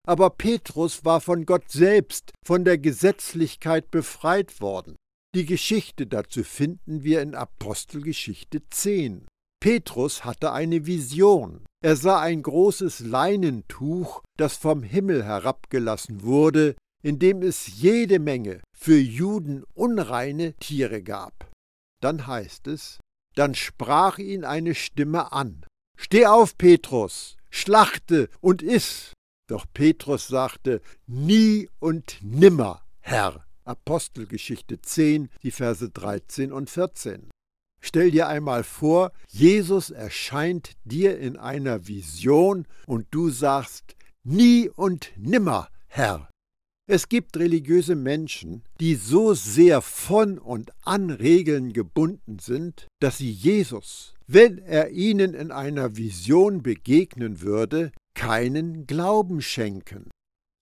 Aber 0.07 0.31
Petrus 0.31 1.05
war 1.05 1.21
von 1.21 1.45
Gott 1.45 1.69
selbst, 1.69 2.31
von 2.43 2.65
der 2.65 2.77
Gesetzlichkeit 2.77 3.91
befreit 3.91 4.59
worden. 4.59 4.95
Die 5.35 5.45
Geschichte 5.45 6.07
dazu 6.07 6.43
finden 6.43 7.03
wir 7.03 7.21
in 7.21 7.35
Apostelgeschichte 7.35 8.67
10. 8.69 9.27
Petrus 9.61 10.25
hatte 10.25 10.51
eine 10.51 10.85
Vision. 10.85 11.65
Er 11.83 11.95
sah 11.95 12.19
ein 12.19 12.43
großes 12.43 12.99
Leinentuch, 12.99 14.21
das 14.37 14.57
vom 14.57 14.83
Himmel 14.83 15.23
herabgelassen 15.23 16.23
wurde, 16.23 16.75
in 17.03 17.19
dem 17.19 17.41
es 17.41 17.79
jede 17.79 18.19
Menge 18.19 18.61
für 18.75 18.97
Juden 18.97 19.63
unreine 19.73 20.53
Tiere 20.55 21.03
gab. 21.03 21.49
Dann 22.01 22.27
heißt 22.27 22.67
es, 22.67 22.99
dann 23.35 23.55
sprach 23.55 24.17
ihn 24.17 24.43
eine 24.45 24.75
Stimme 24.75 25.31
an. 25.31 25.65
Steh 25.97 26.25
auf, 26.25 26.57
Petrus, 26.57 27.37
schlachte 27.49 28.29
und 28.41 28.61
iss. 28.61 29.13
Doch 29.47 29.65
Petrus 29.73 30.27
sagte, 30.27 30.81
nie 31.07 31.69
und 31.79 32.17
nimmer, 32.21 32.83
Herr. 33.01 33.45
Apostelgeschichte 33.65 34.81
10, 34.81 35.29
die 35.41 35.51
Verse 35.51 35.89
13 35.89 36.51
und 36.51 36.69
14. 36.69 37.29
Stell 37.81 38.11
dir 38.11 38.27
einmal 38.27 38.63
vor, 38.63 39.11
Jesus 39.27 39.89
erscheint 39.89 40.71
dir 40.85 41.19
in 41.19 41.37
einer 41.37 41.87
Vision 41.87 42.65
und 42.85 43.07
du 43.11 43.29
sagst, 43.29 43.95
nie 44.23 44.69
und 44.69 45.11
nimmer, 45.17 45.69
Herr. 45.87 46.29
Es 46.85 47.07
gibt 47.07 47.37
religiöse 47.37 47.95
Menschen, 47.95 48.63
die 48.79 48.95
so 48.95 49.33
sehr 49.33 49.81
von 49.81 50.37
und 50.37 50.71
an 50.83 51.09
Regeln 51.09 51.71
gebunden 51.71 52.39
sind, 52.39 52.87
dass 52.99 53.17
sie 53.17 53.31
Jesus, 53.31 54.15
wenn 54.33 54.57
er 54.57 54.89
ihnen 54.89 55.35
in 55.35 55.51
einer 55.51 55.95
Vision 55.95 56.63
begegnen 56.63 57.41
würde, 57.41 57.91
keinen 58.15 58.87
Glauben 58.87 59.41
schenken. 59.41 60.09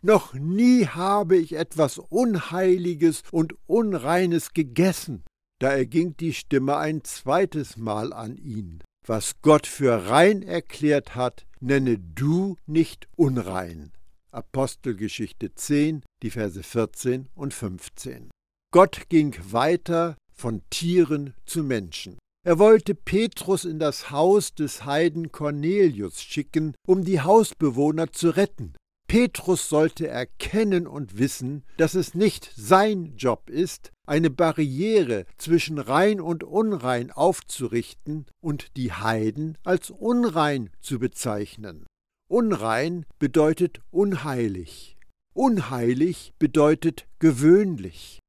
Noch 0.03 0.33
nie 0.33 0.87
habe 0.87 1.37
ich 1.37 1.53
etwas 1.53 1.97
Unheiliges 1.97 3.23
und 3.31 3.55
Unreines 3.67 4.53
gegessen. 4.53 5.23
Da 5.59 5.69
erging 5.71 6.17
die 6.17 6.33
Stimme 6.33 6.77
ein 6.77 7.03
zweites 7.03 7.77
Mal 7.77 8.11
an 8.13 8.35
ihn. 8.35 8.83
Was 9.07 9.41
Gott 9.41 9.67
für 9.67 10.09
rein 10.09 10.41
erklärt 10.41 11.15
hat, 11.15 11.45
nenne 11.59 11.97
du 11.97 12.57
nicht 12.65 13.07
unrein. 13.15 13.91
Apostelgeschichte 14.31 15.53
10, 15.53 16.03
die 16.23 16.31
Verse 16.31 16.61
14 16.61 17.29
und 17.35 17.53
15. 17.53 18.31
Gott 18.73 19.09
ging 19.09 19.35
weiter 19.51 20.17
von 20.33 20.61
Tieren 20.69 21.35
zu 21.45 21.63
Menschen. 21.63 22.17
Er 22.43 22.57
wollte 22.57 22.95
Petrus 22.95 23.65
in 23.65 23.77
das 23.77 24.09
Haus 24.09 24.55
des 24.55 24.83
Heiden 24.83 25.31
Cornelius 25.31 26.21
schicken, 26.23 26.73
um 26.87 27.03
die 27.03 27.21
Hausbewohner 27.21 28.11
zu 28.11 28.29
retten. 28.29 28.73
Petrus 29.07 29.69
sollte 29.69 30.07
erkennen 30.07 30.87
und 30.87 31.19
wissen, 31.19 31.63
dass 31.77 31.93
es 31.93 32.15
nicht 32.15 32.51
sein 32.55 33.15
Job 33.17 33.49
ist, 33.49 33.91
eine 34.07 34.29
Barriere 34.29 35.25
zwischen 35.37 35.77
rein 35.77 36.19
und 36.19 36.43
unrein 36.43 37.11
aufzurichten 37.11 38.25
und 38.41 38.75
die 38.77 38.91
Heiden 38.91 39.57
als 39.63 39.91
unrein 39.91 40.71
zu 40.79 40.97
bezeichnen. 40.97 41.85
Unrein 42.27 43.05
bedeutet 43.19 43.81
unheilig. 43.91 44.97
Unheilig 45.33 46.33
bedeutet 46.39 47.05
gewöhnlich. 47.19 48.20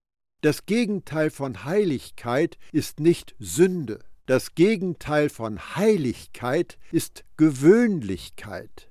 Das 0.43 0.67
Gegenteil 0.67 1.31
von 1.31 1.65
Heiligkeit 1.65 2.59
ist 2.73 2.99
nicht 2.99 3.37
Sünde. 3.39 4.01
Das 4.27 4.57
Gegenteil 4.57 5.29
von 5.29 5.77
Heiligkeit 5.77 6.79
ist 6.91 7.25
Gewöhnlichkeit. 7.37 8.91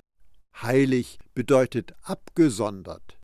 Heilig 0.61 1.19
bedeutet 1.33 1.93
abgesondert. 2.03 3.19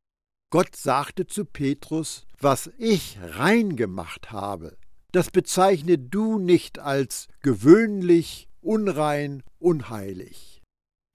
Gott 0.50 0.76
sagte 0.76 1.26
zu 1.26 1.46
Petrus, 1.46 2.26
was 2.38 2.70
ich 2.78 3.18
rein 3.22 3.78
gemacht 3.78 4.30
habe, 4.30 4.76
das 5.14 5.32
bezeichne 5.32 5.98
du 5.98 6.38
nicht 6.38 6.80
als 6.80 7.30
gewöhnlich, 7.42 8.50
unrein, 8.60 9.42
unheilig. 9.58 10.57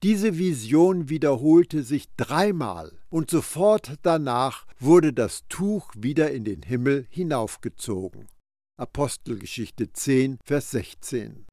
Diese 0.03 0.37
Vision 0.37 1.07
wiederholte 1.07 1.81
sich 1.81 2.13
dreimal 2.17 2.91
und 3.09 3.29
sofort 3.29 3.93
danach 4.01 4.67
wurde 4.77 5.13
das 5.13 5.47
Tuch 5.47 5.93
wieder 5.95 6.31
in 6.31 6.43
den 6.43 6.61
Himmel 6.61 7.07
hinaufgezogen. 7.09 8.27
Apostelgeschichte 8.77 9.93
10, 9.93 10.39
Vers 10.43 10.71
16. 10.71 11.45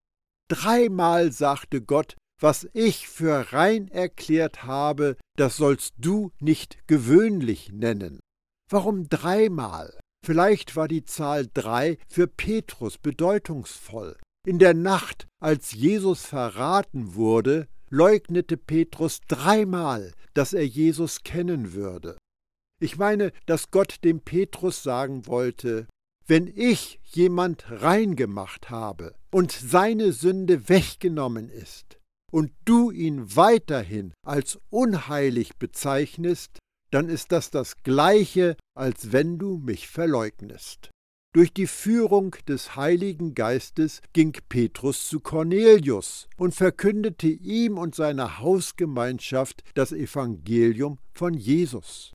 Dreimal 0.51 1.31
sagte 1.31 1.81
Gott, 1.81 2.17
was 2.41 2.69
ich 2.73 3.07
für 3.07 3.53
rein 3.53 3.87
erklärt 3.87 4.65
habe, 4.65 5.17
das 5.37 5.57
sollst 5.57 5.95
du 5.99 6.33
nicht 6.41 6.89
gewöhnlich 6.89 7.71
nennen. 7.71 8.19
Warum 8.69 9.09
dreimal? 9.09 9.97
Vielleicht 10.27 10.75
war 10.75 10.89
die 10.89 11.05
Zahl 11.05 11.47
drei 11.55 11.99
für 12.09 12.27
Petrus 12.27 12.99
bedeutungsvoll. 12.99 14.17
In 14.47 14.59
der 14.59 14.75
Nacht, 14.75 15.27
als 15.41 15.73
Jesus 15.73 16.25
verraten 16.25 17.15
wurde, 17.15 17.69
leugnete 17.89 18.57
Petrus 18.57 19.21
dreimal, 19.29 20.13
dass 20.35 20.53
er 20.53 20.67
Jesus 20.67 21.23
kennen 21.23 21.73
würde. 21.73 22.17
Ich 22.83 22.97
meine, 22.97 23.33
dass 23.47 23.71
Gott 23.71 24.05
dem 24.05 24.21
Petrus 24.21 24.83
sagen 24.83 25.27
wollte, 25.27 25.87
wenn 26.27 26.47
ich 26.47 27.01
jemand 27.05 27.65
rein 27.69 28.17
gemacht 28.17 28.71
habe 28.71 29.15
und 29.31 29.53
seine 29.53 30.13
Sünde 30.13 30.69
weggenommen 30.69 31.51
ist, 31.51 32.01
und 32.31 32.53
du 32.65 32.91
ihn 32.91 33.37
weiterhin 33.37 34.15
als 34.25 34.59
unheilig 34.71 35.57
bezeichnest, 35.59 36.59
dann 36.91 37.09
ist 37.09 37.33
das 37.33 37.51
das 37.51 37.83
gleiche, 37.83 38.57
als 38.75 39.13
wenn 39.13 39.39
du 39.39 39.59
mich 39.59 39.89
verleugnest. 39.89 40.91
Durch 41.33 41.53
die 41.53 41.69
Führung 41.69 42.35
des 42.49 42.75
Heiligen 42.75 43.37
Geistes 43.37 44.03
ging 44.13 44.33
Petrus 44.49 45.07
zu 45.07 45.21
Cornelius 45.21 46.29
und 46.37 46.57
verkündete 46.57 47.29
ihm 47.29 47.79
und 47.79 47.95
seiner 47.95 48.41
Hausgemeinschaft 48.41 49.63
das 49.75 49.93
Evangelium 49.93 50.99
von 51.13 51.35
Jesus. 51.35 52.13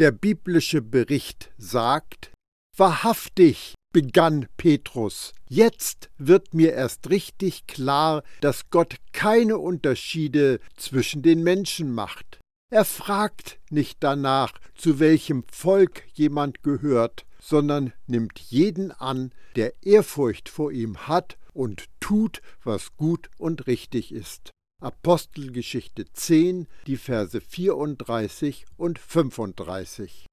Der 0.00 0.10
biblische 0.10 0.82
Bericht 0.82 1.52
sagt, 1.58 2.32
Wahrhaftig, 2.76 3.74
begann 3.92 4.46
Petrus, 4.56 5.32
jetzt 5.48 6.10
wird 6.18 6.52
mir 6.52 6.72
erst 6.72 7.08
richtig 7.10 7.68
klar, 7.68 8.24
dass 8.40 8.70
Gott 8.70 8.96
keine 9.12 9.58
Unterschiede 9.58 10.58
zwischen 10.76 11.22
den 11.22 11.44
Menschen 11.44 11.92
macht. 11.92 12.39
Er 12.72 12.84
fragt 12.84 13.58
nicht 13.70 13.98
danach, 14.00 14.52
zu 14.76 15.00
welchem 15.00 15.42
Volk 15.50 16.04
jemand 16.14 16.62
gehört, 16.62 17.26
sondern 17.40 17.92
nimmt 18.06 18.38
jeden 18.38 18.92
an, 18.92 19.32
der 19.56 19.74
Ehrfurcht 19.82 20.48
vor 20.48 20.70
ihm 20.70 21.08
hat 21.08 21.36
und 21.52 21.86
tut, 21.98 22.42
was 22.62 22.96
gut 22.96 23.28
und 23.38 23.66
richtig 23.66 24.12
ist. 24.12 24.50
Apostelgeschichte 24.80 26.04
10, 26.12 26.68
die 26.86 26.96
Verse 26.96 27.40
34 27.40 28.66
und 28.76 29.00
35. 29.00 30.26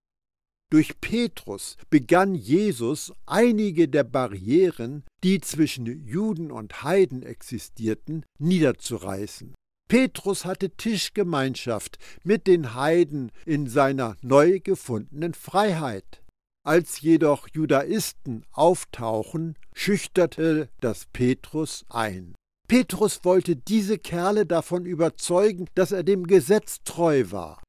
Durch 0.69 1.01
Petrus 1.01 1.75
begann 1.89 2.35
Jesus 2.35 3.13
einige 3.25 3.87
der 3.87 4.03
Barrieren, 4.03 5.03
die 5.23 5.41
zwischen 5.41 5.85
Juden 6.05 6.51
und 6.51 6.83
Heiden 6.83 7.23
existierten, 7.23 8.25
niederzureißen. 8.37 9.55
Petrus 9.87 10.43
hatte 10.43 10.71
Tischgemeinschaft 10.71 11.97
mit 12.23 12.45
den 12.45 12.73
Heiden 12.73 13.31
in 13.45 13.67
seiner 13.67 14.17
neu 14.21 14.59
gefundenen 14.59 15.33
Freiheit. 15.33 16.21
Als 16.65 16.99
jedoch 16.99 17.47
Judaisten 17.53 18.45
auftauchen, 18.51 19.55
schüchterte 19.73 20.69
das 20.81 21.05
Petrus 21.13 21.85
ein. 21.87 22.35
Petrus 22.67 23.21
wollte 23.23 23.55
diese 23.55 23.97
Kerle 23.97 24.45
davon 24.45 24.85
überzeugen, 24.85 25.67
dass 25.75 25.93
er 25.93 26.03
dem 26.03 26.27
Gesetz 26.27 26.79
treu 26.83 27.31
war. 27.31 27.63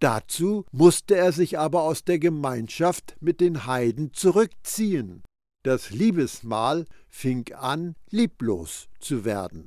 Dazu 0.00 0.64
musste 0.70 1.16
er 1.16 1.32
sich 1.32 1.58
aber 1.58 1.82
aus 1.82 2.04
der 2.04 2.20
Gemeinschaft 2.20 3.16
mit 3.20 3.40
den 3.40 3.66
Heiden 3.66 4.12
zurückziehen. 4.12 5.24
Das 5.64 5.90
Liebesmahl 5.90 6.84
fing 7.08 7.52
an, 7.54 7.96
lieblos 8.10 8.86
zu 9.00 9.24
werden. 9.24 9.66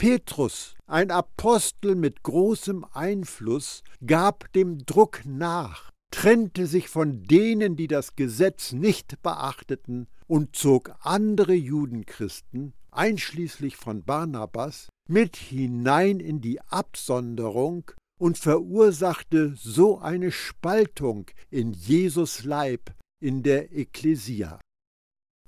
Petrus, 0.00 0.76
ein 0.86 1.10
Apostel 1.10 1.94
mit 1.94 2.22
großem 2.22 2.86
Einfluss, 2.90 3.82
gab 4.06 4.50
dem 4.54 4.78
Druck 4.86 5.26
nach, 5.26 5.90
trennte 6.10 6.66
sich 6.66 6.88
von 6.88 7.22
denen, 7.24 7.76
die 7.76 7.86
das 7.86 8.16
Gesetz 8.16 8.72
nicht 8.72 9.20
beachteten, 9.22 10.08
und 10.26 10.56
zog 10.56 10.94
andere 11.00 11.52
Judenchristen, 11.52 12.72
einschließlich 12.90 13.76
von 13.76 14.02
Barnabas, 14.02 14.88
mit 15.06 15.36
hinein 15.36 16.18
in 16.18 16.40
die 16.40 16.62
Absonderung 16.62 17.90
und 18.18 18.38
verursachte 18.38 19.54
so 19.54 19.98
eine 19.98 20.32
Spaltung 20.32 21.26
in 21.50 21.74
Jesus 21.74 22.42
Leib, 22.44 22.94
in 23.22 23.42
der 23.42 23.76
Ekklesia. 23.76 24.60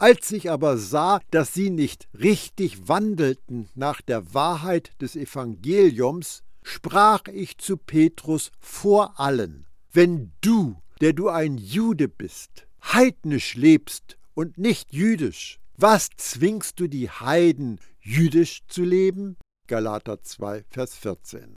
Als 0.02 0.32
ich 0.32 0.50
aber 0.50 0.78
sah, 0.78 1.20
dass 1.30 1.54
sie 1.54 1.70
nicht 1.70 2.08
richtig 2.12 2.88
wandelten 2.88 3.68
nach 3.76 4.00
der 4.00 4.34
Wahrheit 4.34 5.00
des 5.00 5.14
Evangeliums, 5.14 6.42
sprach 6.64 7.28
ich 7.28 7.58
zu 7.58 7.76
Petrus 7.76 8.50
vor 8.58 9.20
allen, 9.20 9.64
wenn 9.92 10.32
du, 10.40 10.82
der 11.00 11.12
du 11.12 11.28
ein 11.28 11.56
Jude 11.56 12.08
bist, 12.08 12.66
heidnisch 12.82 13.54
lebst 13.54 14.18
und 14.34 14.58
nicht 14.58 14.92
jüdisch, 14.92 15.60
was 15.76 16.08
zwingst 16.16 16.80
du 16.80 16.88
die 16.88 17.08
Heiden, 17.08 17.78
jüdisch 18.00 18.66
zu 18.66 18.82
leben? 18.82 19.36
Galater 19.68 20.20
2, 20.20 20.64
Vers 20.68 20.96
14. 20.96 21.54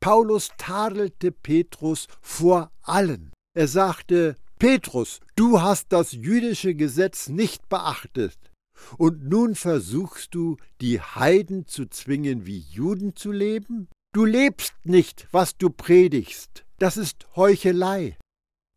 Paulus 0.00 0.50
tadelte 0.58 1.32
Petrus 1.32 2.08
vor 2.20 2.72
allen. 2.82 3.32
Er 3.54 3.68
sagte, 3.68 4.36
Petrus, 4.60 5.20
du 5.36 5.62
hast 5.62 5.86
das 5.88 6.12
jüdische 6.12 6.74
Gesetz 6.74 7.30
nicht 7.30 7.70
beachtet, 7.70 8.36
und 8.98 9.26
nun 9.26 9.54
versuchst 9.54 10.34
du, 10.34 10.58
die 10.82 11.00
Heiden 11.00 11.66
zu 11.66 11.86
zwingen, 11.86 12.44
wie 12.44 12.58
Juden 12.58 13.16
zu 13.16 13.32
leben? 13.32 13.88
Du 14.12 14.26
lebst 14.26 14.74
nicht, 14.84 15.28
was 15.32 15.56
du 15.56 15.70
predigst. 15.70 16.66
Das 16.78 16.98
ist 16.98 17.26
Heuchelei. 17.36 18.18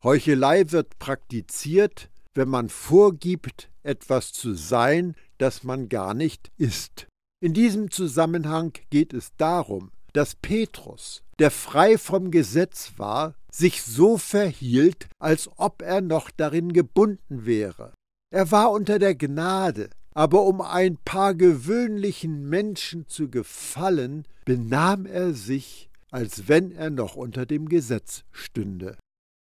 Heuchelei 0.02 0.72
wird 0.72 1.00
praktiziert, 1.00 2.10
wenn 2.34 2.48
man 2.48 2.70
vorgibt, 2.70 3.70
etwas 3.84 4.32
zu 4.32 4.54
sein, 4.54 5.16
das 5.38 5.64
man 5.64 5.90
gar 5.90 6.14
nicht 6.14 6.50
ist. 6.58 7.08
In 7.42 7.54
diesem 7.54 7.92
Zusammenhang 7.92 8.72
geht 8.90 9.14
es 9.14 9.36
darum, 9.36 9.92
dass 10.14 10.36
Petrus, 10.36 11.24
der 11.40 11.52
frei 11.52 11.98
vom 11.98 12.32
Gesetz 12.32 12.94
war, 12.96 13.36
sich 13.54 13.84
so 13.84 14.18
verhielt, 14.18 15.08
als 15.20 15.50
ob 15.58 15.82
er 15.82 16.02
noch 16.02 16.32
darin 16.32 16.74
gebunden 16.74 17.46
wäre. 17.46 17.94
Er 18.32 18.52
war 18.52 18.72
unter 18.72 18.98
der 18.98 19.16
Gnade, 19.16 19.90
aber 20.14 20.44
um 20.44 20.62
ein 20.62 20.98
paar 20.98 21.36
gewöhnlichen 21.36 22.50
Menschen 22.50 23.08
zu 23.08 23.30
gefallen, 23.30 24.26
benahm 24.46 25.06
er 25.06 25.34
sich, 25.34 25.90
als 26.12 26.48
wenn 26.48 26.72
er 26.72 26.90
noch 26.90 27.16
unter 27.16 27.46
dem 27.46 27.70
Gesetz 27.70 28.24
stünde. 28.32 28.98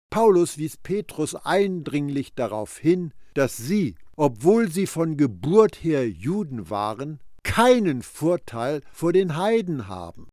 Paulus 0.09 0.57
wies 0.57 0.77
Petrus 0.77 1.33
eindringlich 1.35 2.35
darauf 2.35 2.77
hin, 2.77 3.13
dass 3.33 3.57
sie, 3.57 3.95
obwohl 4.15 4.71
sie 4.71 4.85
von 4.85 5.17
Geburt 5.17 5.83
her 5.83 6.07
Juden 6.07 6.69
waren, 6.69 7.19
keinen 7.43 8.01
Vorteil 8.01 8.81
vor 8.91 9.11
den 9.11 9.35
Heiden 9.37 9.87
haben. 9.87 10.27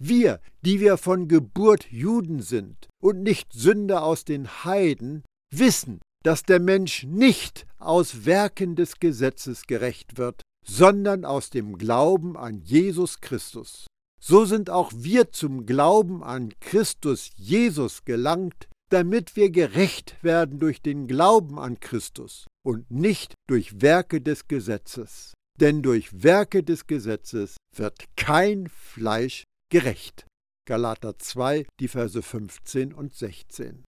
Wir, 0.00 0.40
die 0.62 0.80
wir 0.80 0.96
von 0.96 1.28
Geburt 1.28 1.90
Juden 1.90 2.42
sind 2.42 2.88
und 3.00 3.22
nicht 3.22 3.52
Sünder 3.52 4.02
aus 4.02 4.24
den 4.24 4.64
Heiden, 4.64 5.22
wissen, 5.52 6.00
dass 6.24 6.42
der 6.42 6.58
Mensch 6.58 7.04
nicht 7.04 7.66
aus 7.78 8.24
Werken 8.24 8.76
des 8.76 8.98
Gesetzes 8.98 9.66
gerecht 9.66 10.18
wird, 10.18 10.42
sondern 10.66 11.24
aus 11.24 11.50
dem 11.50 11.76
Glauben 11.78 12.36
an 12.36 12.62
Jesus 12.62 13.20
Christus. 13.20 13.86
so 14.20 14.46
sind 14.46 14.70
auch 14.70 14.90
wir 14.94 15.32
zum 15.32 15.66
Glauben 15.66 16.24
an 16.24 16.54
Christus 16.58 17.30
Jesus 17.36 18.04
gelangt, 18.06 18.68
damit 18.90 19.36
wir 19.36 19.50
gerecht 19.50 20.16
werden 20.22 20.58
durch 20.58 20.80
den 20.80 21.06
Glauben 21.06 21.58
an 21.58 21.78
Christus 21.78 22.46
und 22.64 22.90
nicht 22.90 23.34
durch 23.46 23.82
Werke 23.82 24.22
des 24.22 24.48
Gesetzes. 24.48 25.34
Denn 25.60 25.82
durch 25.82 26.22
Werke 26.22 26.62
des 26.62 26.86
Gesetzes 26.86 27.56
wird 27.76 28.04
kein 28.16 28.68
Fleisch 28.68 29.44
gerecht. 29.74 30.24
Galater 30.68 31.18
2, 31.18 31.66
die 31.80 31.88
Verse 31.88 32.22
15 32.22 32.94
und 32.94 33.12
16. 33.12 33.82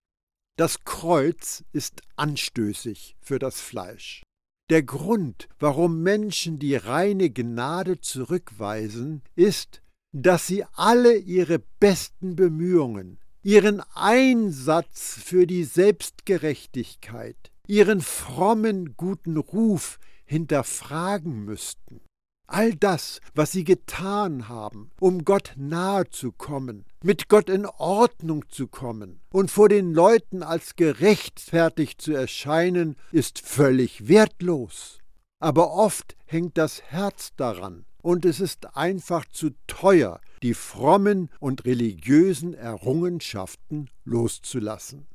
Das 0.59 0.83
Kreuz 0.83 1.62
ist 1.72 2.03
anstößig 2.16 3.14
für 3.20 3.38
das 3.38 3.61
Fleisch. 3.61 4.25
Der 4.68 4.83
Grund, 4.83 5.49
warum 5.61 6.03
Menschen 6.03 6.59
die 6.59 6.75
reine 6.75 7.31
Gnade 7.31 8.01
zurückweisen, 8.01 9.22
ist, 9.37 9.81
dass 10.11 10.49
sie 10.49 10.64
alle 10.72 11.18
ihre 11.18 11.61
besten 11.79 12.35
Bemühungen, 12.35 13.20
ihren 13.44 13.81
Einsatz 13.94 15.16
für 15.22 15.46
die 15.46 15.62
Selbstgerechtigkeit, 15.62 17.53
ihren 17.68 18.01
frommen 18.01 18.96
guten 18.96 19.37
Ruf 19.37 20.01
hinterfragen 20.25 21.44
müssten. 21.44 22.01
All 22.49 22.75
das, 22.75 23.21
was 23.35 23.51
sie 23.51 23.65
getan 23.65 24.49
haben, 24.49 24.93
um 25.01 25.25
Gott 25.25 25.55
nahe 25.57 26.09
zu 26.09 26.31
kommen, 26.31 26.85
mit 27.03 27.29
Gott 27.29 27.49
in 27.49 27.67
Ordnung 27.67 28.49
zu 28.49 28.69
kommen 28.69 29.21
und 29.31 29.51
vor 29.51 29.69
den 29.69 29.93
Leuten 29.93 30.45
als 30.45 30.77
gerechtfertigt 30.77 32.01
zu 32.01 32.13
erscheinen, 32.13 32.97
ist 33.11 33.41
völlig 33.41 34.07
wertlos. 34.09 34.99
Aber 35.41 35.73
oft 35.73 36.17
hängt 36.25 36.57
das 36.57 36.83
Herz 36.83 37.33
daran, 37.37 37.85
und 38.01 38.25
es 38.25 38.39
ist 38.39 38.77
einfach 38.77 39.25
zu 39.27 39.51
teuer, 39.67 40.21
die 40.43 40.55
frommen 40.55 41.29
und 41.41 41.65
religiösen 41.65 42.55
Errungenschaften 42.55 43.91
loszulassen. 44.05 45.09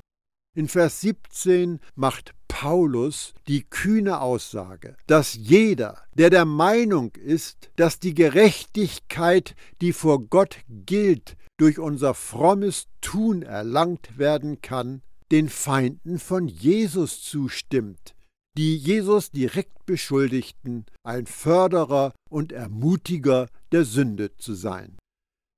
In 0.54 0.68
Vers 0.68 1.00
17 1.00 1.80
macht 1.94 2.34
Paulus 2.46 3.32
die 3.48 3.64
kühne 3.64 4.20
Aussage, 4.20 4.96
dass 5.06 5.32
jeder, 5.32 6.02
der 6.12 6.28
der 6.28 6.44
Meinung 6.44 7.14
ist, 7.16 7.70
dass 7.76 7.98
die 7.98 8.12
Gerechtigkeit, 8.12 9.54
die 9.80 9.94
vor 9.94 10.20
Gott 10.26 10.58
gilt, 10.68 11.38
durch 11.56 11.78
unser 11.78 12.12
frommes 12.12 12.88
Tun 13.00 13.40
erlangt 13.40 14.18
werden 14.18 14.60
kann, 14.60 15.00
den 15.30 15.48
Feinden 15.48 16.18
von 16.18 16.48
Jesus 16.48 17.22
zustimmt, 17.22 18.14
die 18.58 18.76
Jesus 18.76 19.30
direkt 19.30 19.86
beschuldigten, 19.86 20.84
ein 21.02 21.24
Förderer 21.24 22.12
und 22.28 22.52
Ermutiger 22.52 23.48
der 23.72 23.86
Sünde 23.86 24.36
zu 24.36 24.52
sein. 24.52 24.98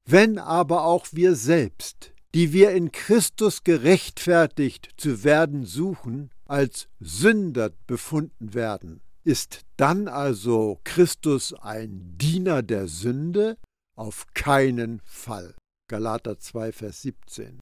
Wenn 0.09 0.39
aber 0.39 0.85
auch 0.85 1.07
wir 1.11 1.35
selbst, 1.35 2.14
die 2.35 2.53
wir 2.53 2.73
in 2.73 2.91
Christus 2.91 3.63
gerechtfertigt 3.63 4.91
zu 4.97 5.23
werden 5.23 5.65
suchen, 5.65 6.31
als 6.45 6.89
Sünder 6.99 7.71
befunden 7.87 8.55
werden, 8.55 9.01
ist 9.23 9.63
dann 9.77 10.09
also 10.09 10.81
Christus 10.85 11.55
ein 11.55 12.19
Diener 12.19 12.63
der 12.63 12.89
Sünde? 12.89 13.57
Auf 13.97 14.27
keinen 14.35 15.01
Fall. 15.05 15.55
Galater 15.89 16.39
2, 16.39 16.73
Vers 16.73 17.03
17. 17.03 17.61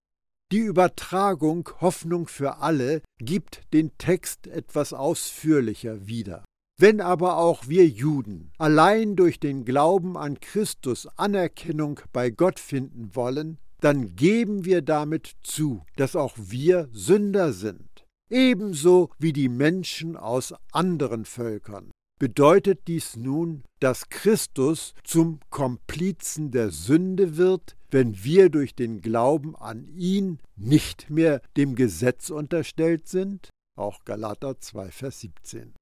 Die 0.50 0.58
Übertragung 0.58 1.68
Hoffnung 1.80 2.26
für 2.26 2.56
alle 2.56 3.02
gibt 3.18 3.62
den 3.74 3.96
Text 3.98 4.46
etwas 4.46 4.92
ausführlicher 4.94 6.06
wieder. 6.06 6.44
Wenn 6.78 7.00
aber 7.00 7.37
auch 7.37 7.68
wir 7.68 7.87
Juden 7.87 8.50
allein 8.58 9.16
durch 9.16 9.38
den 9.38 9.64
Glauben 9.64 10.16
an 10.16 10.40
Christus 10.40 11.06
Anerkennung 11.18 12.00
bei 12.12 12.30
Gott 12.30 12.58
finden 12.58 13.14
wollen, 13.14 13.58
dann 13.83 14.14
geben 14.14 14.64
wir 14.64 14.81
damit 14.81 15.33
zu, 15.42 15.85
dass 15.97 16.14
auch 16.16 16.35
wir 16.38 16.88
Sünder 16.92 17.53
sind, 17.53 18.07
ebenso 18.31 19.11
wie 19.18 19.33
die 19.33 19.49
Menschen 19.49 20.16
aus 20.16 20.55
anderen 20.71 21.25
Völkern. 21.25 21.90
Bedeutet 22.21 22.87
dies 22.87 23.16
nun, 23.16 23.64
dass 23.81 24.09
Christus 24.09 24.95
zum 25.03 25.40
Komplizen 25.51 26.53
der 26.53 26.71
Sünde 26.71 27.37
wird, 27.37 27.77
wenn 27.90 28.23
wir 28.23 28.49
durch 28.49 28.77
den 28.77 29.01
Glauben 29.01 29.57
an 29.57 29.88
ihn 29.88 30.38
nicht 30.55 31.11
mehr 31.11 31.42
dem 31.57 31.75
Gesetz 31.75 32.31
unterstellt 32.31 33.09
sind? 33.09 33.51
Auch 33.77 34.05
Galater 34.05 34.61
2, 34.61 34.92
Vers 34.92 35.21
17. 35.21 35.75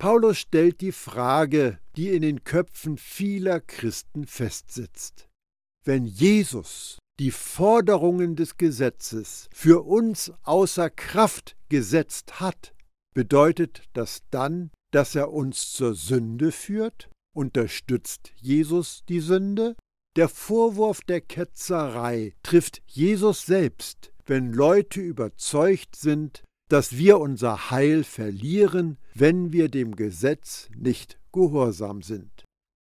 Paulus 0.00 0.38
stellt 0.38 0.80
die 0.80 0.92
Frage, 0.92 1.78
die 1.96 2.08
in 2.08 2.22
den 2.22 2.42
Köpfen 2.42 2.98
vieler 2.98 3.60
Christen 3.60 4.26
festsitzt. 4.26 5.28
Wenn 5.84 6.04
Jesus 6.04 6.98
die 7.18 7.30
Forderungen 7.30 8.36
des 8.36 8.56
Gesetzes 8.56 9.48
für 9.52 9.84
uns 9.84 10.32
außer 10.44 10.90
Kraft 10.90 11.56
gesetzt 11.68 12.40
hat, 12.40 12.74
bedeutet 13.14 13.82
das 13.92 14.22
dann, 14.30 14.70
dass 14.92 15.14
er 15.14 15.32
uns 15.32 15.72
zur 15.72 15.94
Sünde 15.94 16.52
führt? 16.52 17.10
Unterstützt 17.34 18.32
Jesus 18.36 19.04
die 19.08 19.20
Sünde? 19.20 19.76
Der 20.16 20.28
Vorwurf 20.28 21.00
der 21.02 21.20
Ketzerei 21.20 22.34
trifft 22.42 22.82
Jesus 22.86 23.46
selbst, 23.46 24.12
wenn 24.26 24.52
Leute 24.52 25.00
überzeugt 25.00 25.96
sind, 25.96 26.42
dass 26.68 26.96
wir 26.96 27.18
unser 27.18 27.70
Heil 27.70 28.04
verlieren, 28.04 28.98
wenn 29.14 29.52
wir 29.52 29.68
dem 29.68 29.96
Gesetz 29.96 30.68
nicht 30.76 31.18
gehorsam 31.32 32.02
sind. 32.02 32.44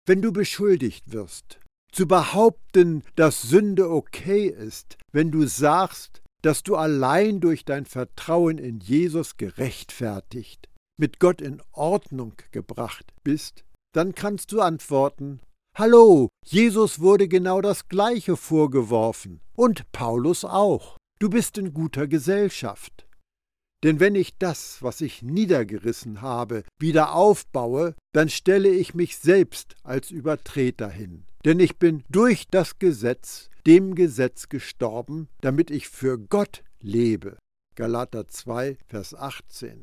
Wenn 0.07 0.22
du 0.22 0.33
beschuldigt 0.33 1.12
wirst, 1.12 1.61
zu 1.92 2.07
behaupten, 2.07 3.03
dass 3.16 3.42
Sünde 3.42 3.90
okay 3.90 4.46
ist, 4.46 4.96
wenn 5.12 5.31
du 5.31 5.46
sagst, 5.46 6.22
dass 6.42 6.62
du 6.62 6.77
allein 6.77 7.40
durch 7.40 7.64
dein 7.64 7.85
Vertrauen 7.85 8.59
in 8.59 8.81
Jesus 8.81 9.37
gerechtfertigt, 9.37 10.68
mit 10.98 11.18
Gott 11.18 11.40
in 11.40 11.62
Ordnung 11.72 12.35
gebracht 12.53 13.07
bist, 13.24 13.64
dann 13.94 14.14
kannst 14.14 14.53
du 14.53 14.61
antworten, 14.61 15.40
Hallo, 15.77 16.29
Jesus 16.44 17.01
wurde 17.01 17.29
genau 17.29 17.61
das 17.61 17.88
gleiche 17.88 18.37
vorgeworfen 18.37 19.40
und 19.55 19.90
Paulus 19.92 20.44
auch. 20.44 20.96
Du 21.20 21.31
bist 21.31 21.57
in 21.59 21.72
guter 21.72 22.07
Gesellschaft. 22.07 23.07
Denn 23.85 24.01
wenn 24.01 24.16
ich 24.16 24.38
das, 24.38 24.83
was 24.83 25.01
ich 25.01 25.22
niedergerissen 25.22 26.20
habe, 26.20 26.64
wieder 26.81 27.14
aufbaue, 27.14 27.94
dann 28.12 28.29
stelle 28.29 28.70
ich 28.70 28.94
mich 28.94 29.18
selbst 29.18 29.77
als 29.85 30.11
Übertreter 30.11 30.88
hin. 30.88 31.27
Denn 31.44 31.61
ich 31.61 31.77
bin 31.79 32.03
durch 32.09 32.46
das 32.51 32.79
Gesetz, 32.79 33.48
dem 33.66 33.94
Gesetz 33.94 34.48
gestorben, 34.48 35.29
damit 35.40 35.70
ich 35.70 35.88
für 35.88 36.18
Gott 36.18 36.62
lebe. 36.81 37.38
Galater 37.77 38.27
2, 38.27 38.77
Vers 38.87 39.14
18. 39.14 39.83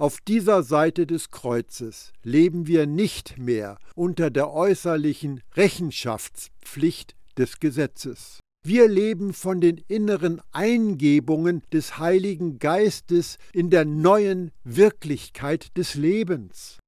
Auf 0.00 0.20
dieser 0.20 0.62
Seite 0.62 1.06
des 1.06 1.30
Kreuzes 1.30 2.12
leben 2.22 2.66
wir 2.66 2.86
nicht 2.86 3.38
mehr 3.38 3.78
unter 3.94 4.30
der 4.30 4.52
äußerlichen 4.52 5.40
Rechenschaftspflicht 5.54 7.16
des 7.36 7.58
Gesetzes. 7.58 8.40
Wir 8.64 8.88
leben 8.88 9.32
von 9.32 9.60
den 9.60 9.78
inneren 9.88 10.40
Eingebungen 10.52 11.62
des 11.72 11.98
Heiligen 11.98 12.58
Geistes 12.58 13.38
in 13.52 13.70
der 13.70 13.84
neuen 13.84 14.50
Wirklichkeit 14.64 15.76
des 15.76 15.94
Lebens. 15.94 16.78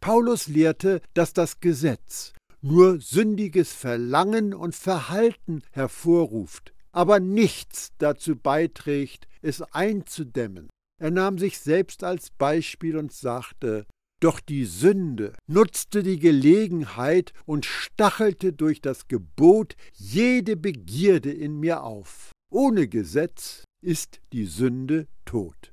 Paulus 0.00 0.46
lehrte, 0.48 1.00
dass 1.14 1.32
das 1.32 1.60
Gesetz 1.60 2.32
nur 2.60 3.00
sündiges 3.00 3.72
Verlangen 3.72 4.54
und 4.54 4.74
Verhalten 4.74 5.62
hervorruft, 5.70 6.72
aber 6.92 7.20
nichts 7.20 7.92
dazu 7.98 8.36
beiträgt, 8.36 9.28
es 9.42 9.62
einzudämmen. 9.62 10.68
Er 11.00 11.10
nahm 11.10 11.38
sich 11.38 11.58
selbst 11.58 12.02
als 12.02 12.30
Beispiel 12.30 12.96
und 12.96 13.12
sagte, 13.12 13.86
doch 14.20 14.40
die 14.40 14.64
Sünde 14.64 15.34
nutzte 15.46 16.02
die 16.02 16.18
Gelegenheit 16.18 17.32
und 17.46 17.66
stachelte 17.66 18.52
durch 18.52 18.80
das 18.80 19.06
Gebot 19.06 19.76
jede 19.92 20.56
Begierde 20.56 21.30
in 21.30 21.60
mir 21.60 21.84
auf. 21.84 22.32
Ohne 22.50 22.88
Gesetz 22.88 23.62
ist 23.80 24.20
die 24.32 24.46
Sünde 24.46 25.06
tot. 25.24 25.70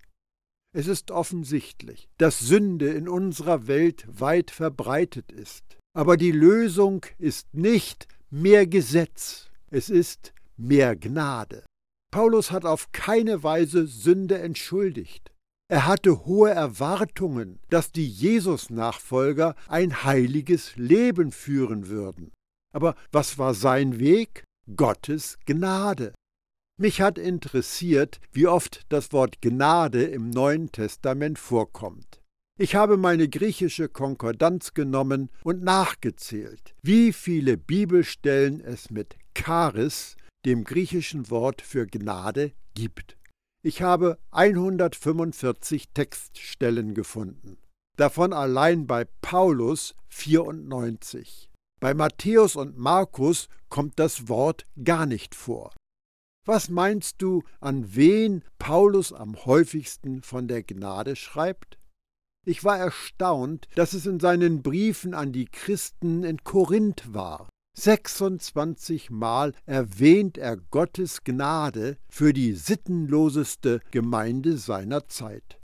Es 0.73 0.87
ist 0.87 1.09
offensichtlich, 1.09 2.07
dass 2.17 2.39
Sünde 2.39 2.89
in 2.89 3.07
unserer 3.07 3.65
Welt 3.65 4.05
weit 4.07 4.51
verbreitet 4.51 5.31
ist. 5.31 5.77
Aber 5.95 6.17
die 6.17 6.31
Lösung 6.31 7.05
ist 7.19 7.53
nicht 7.53 8.07
mehr 8.29 8.67
Gesetz, 8.67 9.49
es 9.71 9.89
ist 9.89 10.33
mehr 10.57 10.95
Gnade. 10.95 11.63
Paulus 12.11 12.51
hat 12.51 12.65
auf 12.65 12.91
keine 12.91 13.43
Weise 13.43 13.87
Sünde 13.87 14.39
entschuldigt. 14.39 15.31
Er 15.69 15.87
hatte 15.87 16.25
hohe 16.25 16.51
Erwartungen, 16.51 17.59
dass 17.69 17.91
die 17.91 18.07
Jesus-Nachfolger 18.07 19.55
ein 19.67 20.03
heiliges 20.03 20.75
Leben 20.75 21.31
führen 21.31 21.87
würden. 21.87 22.31
Aber 22.73 22.95
was 23.11 23.37
war 23.37 23.53
sein 23.53 23.97
Weg? 23.97 24.43
Gottes 24.75 25.37
Gnade. 25.45 26.13
Mich 26.77 26.99
hat 26.99 27.17
interessiert, 27.17 28.19
wie 28.33 28.47
oft 28.47 28.85
das 28.89 29.13
Wort 29.13 29.41
Gnade 29.41 30.03
im 30.03 30.29
Neuen 30.29 30.71
Testament 30.71 31.39
vorkommt. 31.39 32.21
Ich 32.57 32.73
habe 32.73 32.95
meine 32.95 33.27
griechische 33.27 33.89
Konkordanz 33.89 34.73
genommen 34.73 35.29
und 35.43 35.61
nachgezählt, 35.61 36.73
wie 36.81 37.11
viele 37.11 37.57
Bibelstellen 37.57 38.61
es 38.61 38.89
mit 38.89 39.17
Charis, 39.37 40.15
dem 40.45 40.63
griechischen 40.63 41.29
Wort 41.29 41.61
für 41.61 41.85
Gnade, 41.85 42.53
gibt. 42.73 43.17
Ich 43.61 43.81
habe 43.81 44.17
145 44.31 45.89
Textstellen 45.93 46.93
gefunden, 46.93 47.57
davon 47.97 48.31
allein 48.31 48.87
bei 48.87 49.05
Paulus 49.21 49.93
94. 50.07 51.51
Bei 51.81 51.93
Matthäus 51.93 52.55
und 52.55 52.77
Markus 52.77 53.49
kommt 53.67 53.99
das 53.99 54.29
Wort 54.29 54.65
gar 54.81 55.05
nicht 55.05 55.35
vor. 55.35 55.73
Was 56.45 56.69
meinst 56.69 57.21
du, 57.21 57.43
an 57.59 57.95
wen 57.95 58.45
Paulus 58.59 59.11
am 59.11 59.45
häufigsten 59.45 60.21
von 60.21 60.47
der 60.47 60.63
Gnade 60.63 61.17
schreibt? 61.17 61.77
Ich 62.47 62.63
war 62.63 62.77
erstaunt, 62.77 63.67
dass 63.73 63.93
es 63.93 64.05
in 64.05 64.19
seinen 64.19 64.61
Briefen 64.61 65.15
an 65.15 65.31
die 65.31 65.45
Christen 65.45 66.23
in 66.23 66.43
Korinth 66.43 67.11
war. 67.11 67.49
26 67.77 69.09
Mal 69.09 69.53
erwähnt 69.65 70.37
er 70.37 70.55
Gottes 70.55 71.23
Gnade 71.23 71.97
für 72.07 72.33
die 72.33 72.53
sittenloseste 72.53 73.81
Gemeinde 73.89 74.57
seiner 74.57 75.07
Zeit. 75.07 75.59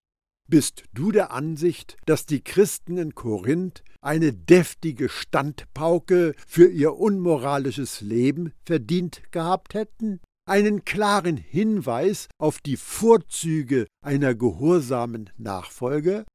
Bist 0.49 0.83
du 0.93 1.11
der 1.11 1.31
Ansicht, 1.31 1.97
dass 2.07 2.25
die 2.25 2.43
Christen 2.43 2.97
in 2.97 3.13
Korinth 3.15 3.83
eine 4.01 4.33
deftige 4.33 5.07
Standpauke 5.07 6.33
für 6.47 6.67
ihr 6.67 6.97
unmoralisches 6.97 8.01
Leben 8.01 8.53
verdient 8.65 9.21
gehabt 9.31 9.75
hätten? 9.75 10.19
Einen 10.49 10.83
klaren 10.83 11.37
Hinweis 11.37 12.27
auf 12.39 12.59
die 12.59 12.75
Vorzüge 12.75 13.85
einer 14.03 14.33
gehorsamen 14.33 15.29
Nachfolge? 15.37 16.25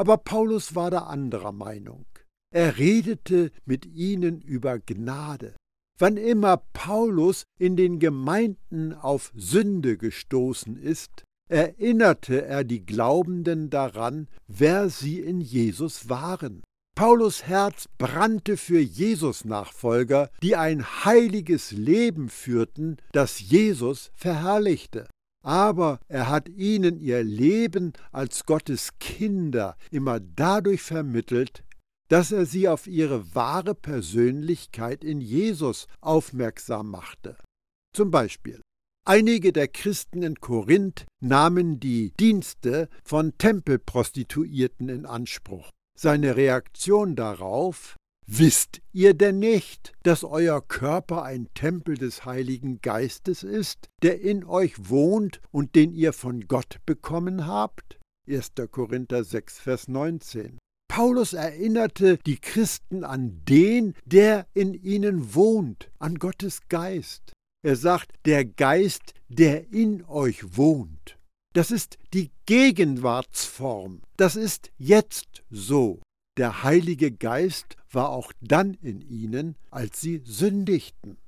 Aber 0.00 0.16
Paulus 0.16 0.74
war 0.74 0.90
da 0.90 1.00
anderer 1.00 1.52
Meinung. 1.52 2.06
Er 2.54 2.78
redete 2.78 3.52
mit 3.66 3.84
ihnen 3.84 4.40
über 4.40 4.78
Gnade. 4.78 5.54
Wann 5.98 6.16
immer 6.16 6.56
Paulus 6.72 7.44
in 7.58 7.76
den 7.76 7.98
Gemeinden 7.98 8.94
auf 8.94 9.30
Sünde 9.36 9.98
gestoßen 9.98 10.78
ist, 10.78 11.24
erinnerte 11.50 12.46
er 12.46 12.64
die 12.64 12.86
Glaubenden 12.86 13.68
daran, 13.68 14.28
wer 14.48 14.88
sie 14.88 15.20
in 15.20 15.42
Jesus 15.42 16.08
waren. 16.08 16.62
Paulus 16.96 17.46
Herz 17.46 17.86
brannte 17.98 18.56
für 18.56 18.80
Jesus-Nachfolger, 18.80 20.30
die 20.42 20.56
ein 20.56 20.82
heiliges 21.04 21.72
Leben 21.72 22.30
führten, 22.30 22.96
das 23.12 23.38
Jesus 23.38 24.12
verherrlichte 24.14 25.08
aber 25.42 26.00
er 26.08 26.28
hat 26.28 26.48
ihnen 26.48 26.98
ihr 26.98 27.22
Leben 27.22 27.92
als 28.12 28.44
Gottes 28.44 28.90
Kinder 28.98 29.76
immer 29.90 30.20
dadurch 30.20 30.82
vermittelt, 30.82 31.64
dass 32.08 32.32
er 32.32 32.44
sie 32.44 32.68
auf 32.68 32.86
ihre 32.86 33.34
wahre 33.34 33.74
Persönlichkeit 33.74 35.04
in 35.04 35.20
Jesus 35.20 35.86
aufmerksam 36.00 36.90
machte. 36.90 37.36
Zum 37.94 38.10
Beispiel 38.10 38.60
Einige 39.06 39.52
der 39.52 39.66
Christen 39.66 40.22
in 40.22 40.36
Korinth 40.36 41.06
nahmen 41.20 41.80
die 41.80 42.12
Dienste 42.20 42.88
von 43.02 43.36
Tempelprostituierten 43.38 44.88
in 44.88 45.06
Anspruch. 45.06 45.70
Seine 45.98 46.36
Reaktion 46.36 47.16
darauf 47.16 47.96
Wisst 48.32 48.80
ihr 48.92 49.14
denn 49.14 49.40
nicht, 49.40 49.92
dass 50.04 50.22
euer 50.22 50.62
Körper 50.62 51.24
ein 51.24 51.48
Tempel 51.54 51.96
des 51.96 52.24
Heiligen 52.24 52.80
Geistes 52.80 53.42
ist, 53.42 53.88
der 54.02 54.20
in 54.20 54.44
euch 54.44 54.88
wohnt 54.88 55.40
und 55.50 55.74
den 55.74 55.92
ihr 55.92 56.12
von 56.12 56.46
Gott 56.46 56.78
bekommen 56.86 57.48
habt? 57.48 57.98
1. 58.28 58.52
Korinther 58.70 59.24
6, 59.24 59.58
Vers 59.58 59.88
19. 59.88 60.58
Paulus 60.86 61.32
erinnerte 61.32 62.18
die 62.18 62.38
Christen 62.38 63.02
an 63.02 63.42
den, 63.48 63.94
der 64.04 64.46
in 64.54 64.74
ihnen 64.74 65.34
wohnt, 65.34 65.90
an 65.98 66.14
Gottes 66.14 66.60
Geist. 66.68 67.32
Er 67.66 67.74
sagt, 67.74 68.12
der 68.26 68.44
Geist, 68.44 69.12
der 69.28 69.72
in 69.72 70.04
euch 70.04 70.56
wohnt. 70.56 71.18
Das 71.52 71.72
ist 71.72 71.98
die 72.14 72.30
Gegenwartsform. 72.46 74.02
Das 74.16 74.36
ist 74.36 74.70
jetzt 74.78 75.42
so. 75.50 76.00
Der 76.38 76.62
Heilige 76.62 77.10
Geist 77.10 77.76
war 77.90 78.10
auch 78.10 78.32
dann 78.40 78.74
in 78.74 79.00
ihnen, 79.02 79.56
als 79.70 80.00
sie 80.00 80.22
sündigten. 80.24 81.18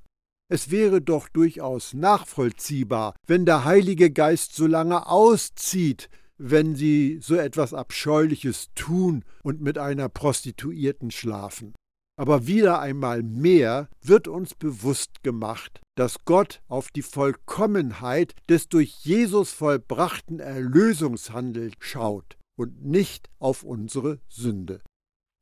Es 0.48 0.70
wäre 0.70 1.00
doch 1.00 1.28
durchaus 1.28 1.94
nachvollziehbar, 1.94 3.14
wenn 3.26 3.46
der 3.46 3.64
Heilige 3.64 4.10
Geist 4.10 4.54
so 4.54 4.66
lange 4.66 5.06
auszieht, 5.06 6.08
wenn 6.38 6.76
sie 6.76 7.18
so 7.20 7.36
etwas 7.36 7.72
Abscheuliches 7.74 8.70
tun 8.74 9.24
und 9.42 9.60
mit 9.60 9.78
einer 9.78 10.08
Prostituierten 10.08 11.10
schlafen. 11.10 11.74
Aber 12.18 12.46
wieder 12.46 12.80
einmal 12.80 13.22
mehr 13.22 13.88
wird 14.02 14.28
uns 14.28 14.54
bewusst 14.54 15.22
gemacht, 15.22 15.80
dass 15.96 16.24
Gott 16.24 16.60
auf 16.68 16.90
die 16.90 17.02
Vollkommenheit 17.02 18.34
des 18.48 18.68
durch 18.68 18.90
Jesus 19.04 19.52
vollbrachten 19.52 20.38
Erlösungshandels 20.38 21.72
schaut 21.78 22.36
und 22.56 22.84
nicht 22.84 23.30
auf 23.38 23.62
unsere 23.62 24.20
Sünde. 24.28 24.82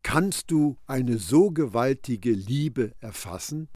Kannst 0.02 0.50
du 0.50 0.76
eine 0.86 1.18
so 1.18 1.50
gewaltige 1.50 2.32
Liebe 2.32 2.94
erfassen? 3.00 3.68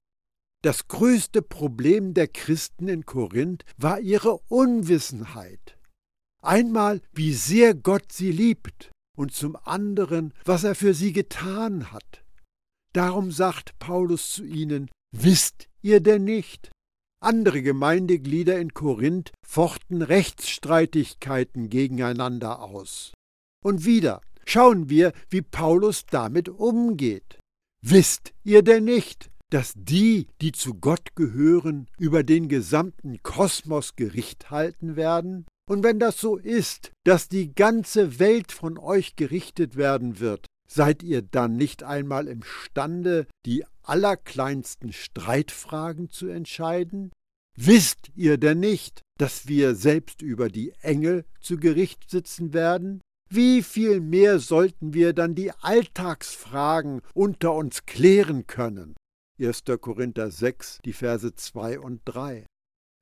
Das 0.63 0.89
größte 0.89 1.43
Problem 1.43 2.15
der 2.15 2.29
Christen 2.29 2.89
in 2.89 3.05
Korinth 3.05 3.65
war 3.77 4.01
ihre 4.01 4.39
Unwissenheit. 4.49 5.79
Einmal, 6.43 7.03
wie 7.13 7.35
sehr 7.35 7.75
Gott 7.75 8.13
sie 8.13 8.33
liebt 8.33 8.91
und 9.17 9.33
zum 9.33 9.57
anderen, 9.57 10.33
was 10.45 10.65
er 10.65 10.75
für 10.75 10.95
sie 10.95 11.13
getan 11.13 11.93
hat. 11.93 12.25
Darum 12.95 13.31
sagt 13.31 13.79
Paulus 13.79 14.31
zu 14.31 14.45
ihnen, 14.45 14.91
wisst 15.13 15.69
ihr 15.83 16.01
denn 16.01 16.25
nicht? 16.25 16.71
Andere 17.21 17.63
Gemeindeglieder 17.63 18.59
in 18.59 18.75
Korinth 18.75 19.33
fochten 19.47 20.03
Rechtsstreitigkeiten 20.03 21.71
gegeneinander 21.71 22.61
aus. 22.61 23.13
Und 23.65 23.85
wieder, 23.85 24.21
schauen 24.47 24.89
wir, 24.89 25.13
wie 25.29 25.43
Paulus 25.43 26.07
damit 26.07 26.49
umgeht. 26.49 27.39
Wisst 27.83 28.33
ihr 28.45 28.63
denn 28.63 28.85
nicht, 28.85 29.31
dass 29.51 29.75
die, 29.77 30.27
die 30.41 30.53
zu 30.53 30.75
Gott 30.75 31.15
gehören, 31.15 31.87
über 31.99 32.23
den 32.23 32.49
gesamten 32.49 33.23
Kosmos 33.23 33.95
Gericht 33.95 34.51
halten 34.51 34.97
werden? 34.97 35.47
Und 35.69 35.83
wenn 35.83 35.99
das 35.99 36.19
so 36.19 36.37
ist, 36.37 36.93
dass 37.05 37.29
die 37.29 37.55
ganze 37.55 38.19
Welt 38.19 38.53
von 38.53 38.79
euch 38.79 39.17
gerichtet 39.17 39.77
werden 39.77 40.19
wird, 40.19 40.47
seid 40.67 41.03
ihr 41.03 41.23
dann 41.23 41.57
nicht 41.57 41.83
einmal 41.83 42.27
imstande, 42.27 43.27
die 43.47 43.65
allerkleinsten 43.83 44.93
Streitfragen 44.93 46.11
zu 46.11 46.27
entscheiden? 46.29 47.13
Wisst 47.57 48.11
ihr 48.17 48.39
denn 48.39 48.61
nicht, 48.61 49.03
dass 49.19 49.47
wir 49.47 49.75
selbst 49.75 50.23
über 50.23 50.49
die 50.49 50.73
Engel 50.81 51.25
zu 51.41 51.59
Gericht 51.59 52.11
sitzen 52.11 52.53
werden? 52.53 53.01
Wie 53.31 53.63
viel 53.63 54.01
mehr 54.01 54.39
sollten 54.39 54.95
wir 54.95 55.13
dann 55.13 55.35
die 55.35 55.51
Alltagsfragen 55.51 57.01
unter 57.15 57.55
uns 57.55 57.87
klären 57.87 58.47
können? 58.47 58.95
1. 59.41 59.65
Korinther 59.81 60.31
6, 60.31 60.79
die 60.85 60.93
Verse 60.93 61.35
2 61.35 61.81
und 61.81 62.03
3. 62.05 62.47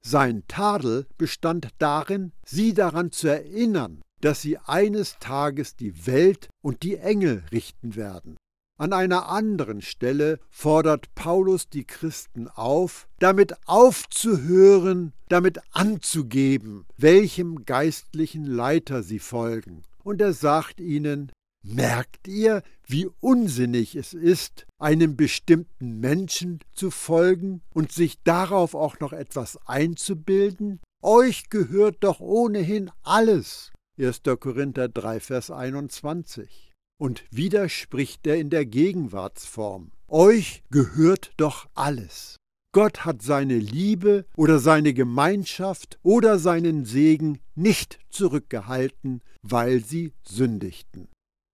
Sein 0.04 0.44
Tadel 0.48 1.06
bestand 1.18 1.68
darin, 1.78 2.32
sie 2.44 2.72
daran 2.72 3.12
zu 3.12 3.28
erinnern, 3.28 4.00
dass 4.20 4.40
sie 4.40 4.56
eines 4.58 5.18
Tages 5.18 5.76
die 5.76 6.06
Welt 6.06 6.48
und 6.62 6.82
die 6.82 6.96
Engel 6.96 7.44
richten 7.52 7.96
werden. 7.96 8.36
An 8.78 8.92
einer 8.92 9.28
anderen 9.28 9.82
Stelle 9.82 10.40
fordert 10.48 11.14
Paulus 11.14 11.68
die 11.68 11.84
Christen 11.84 12.48
auf, 12.48 13.06
damit 13.18 13.54
aufzuhören, 13.66 15.12
damit 15.28 15.60
anzugeben, 15.72 16.86
welchem 16.96 17.64
geistlichen 17.64 18.44
Leiter 18.44 19.02
sie 19.02 19.18
folgen 19.18 19.82
und 20.04 20.20
er 20.20 20.32
sagt 20.32 20.80
ihnen, 20.80 21.30
Merkt 21.64 22.26
ihr, 22.26 22.62
wie 22.86 23.08
unsinnig 23.20 23.94
es 23.94 24.14
ist, 24.14 24.66
einem 24.78 25.16
bestimmten 25.16 26.00
Menschen 26.00 26.58
zu 26.72 26.90
folgen 26.90 27.62
und 27.72 27.92
sich 27.92 28.20
darauf 28.24 28.74
auch 28.74 28.98
noch 28.98 29.12
etwas 29.12 29.58
einzubilden? 29.68 30.80
Euch 31.02 31.50
gehört 31.50 31.98
doch 32.00 32.18
ohnehin 32.18 32.90
alles. 33.02 33.70
1. 33.96 34.22
Korinther 34.40 34.88
3, 34.88 35.20
Vers 35.20 35.50
21. 35.52 36.72
Und 36.98 37.24
wieder 37.30 37.68
spricht 37.68 38.26
er 38.26 38.36
in 38.38 38.50
der 38.50 38.66
Gegenwartsform. 38.66 39.92
Euch 40.08 40.64
gehört 40.70 41.32
doch 41.36 41.68
alles. 41.74 42.36
Gott 42.72 43.04
hat 43.04 43.20
seine 43.20 43.58
Liebe 43.58 44.24
oder 44.34 44.58
seine 44.58 44.94
Gemeinschaft 44.94 45.98
oder 46.02 46.38
seinen 46.38 46.86
Segen 46.86 47.38
nicht 47.54 47.98
zurückgehalten, 48.08 49.20
weil 49.42 49.84
sie 49.84 50.14
sündigten. 50.22 51.08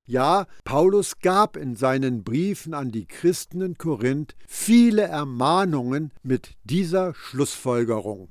Ja, 0.07 0.47
Paulus 0.65 1.19
gab 1.19 1.57
in 1.57 1.75
seinen 1.75 2.23
Briefen 2.23 2.73
an 2.73 2.93
die 2.93 3.07
Christen 3.07 3.61
in 3.61 3.77
Korinth 3.77 4.37
viele 4.47 5.03
Ermahnungen 5.03 6.13
mit 6.23 6.57
dieser 6.63 7.15
Schlussfolgerung. 7.15 8.31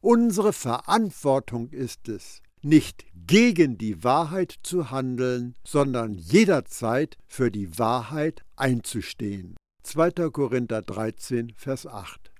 Unsere 0.00 0.52
Verantwortung 0.52 1.70
ist 1.70 2.08
es, 2.08 2.42
nicht 2.62 3.06
gegen 3.14 3.78
die 3.78 4.04
Wahrheit 4.04 4.54
zu 4.62 4.90
handeln, 4.90 5.54
sondern 5.64 6.14
jederzeit 6.14 7.16
für 7.26 7.50
die 7.50 7.78
Wahrheit 7.78 8.44
einzustehen. 8.54 9.56
2. 9.88 10.10
Korinther 10.30 10.82
13, 10.82 11.54
Vers 11.56 11.86
8. 11.86 12.30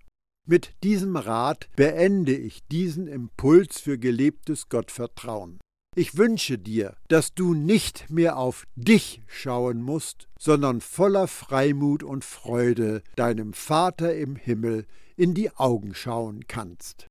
Mit 0.47 0.75
diesem 0.85 1.17
Rat 1.17 1.71
beende 1.77 2.37
ich 2.37 2.67
diesen 2.67 3.07
Impuls 3.07 3.81
für 3.81 3.97
gelebtes 3.97 4.69
Gottvertrauen. 4.69 5.59
Ich 5.97 6.19
wünsche 6.19 6.59
dir, 6.59 6.95
dass 7.09 7.33
du 7.33 7.55
nicht 7.55 8.11
mehr 8.11 8.37
auf 8.37 8.65
dich 8.77 9.23
schauen 9.27 9.81
musst, 9.81 10.29
sondern 10.39 10.83
voller 10.83 11.27
Freimut 11.27 12.03
und 12.03 12.23
Freude 12.23 13.03
deinem 13.17 13.55
Vater 13.55 14.15
im 14.15 14.37
Himmel 14.37 14.85
in 15.17 15.33
die 15.33 15.51
Augen 15.57 15.95
schauen 15.95 16.47
kannst. 16.49 17.08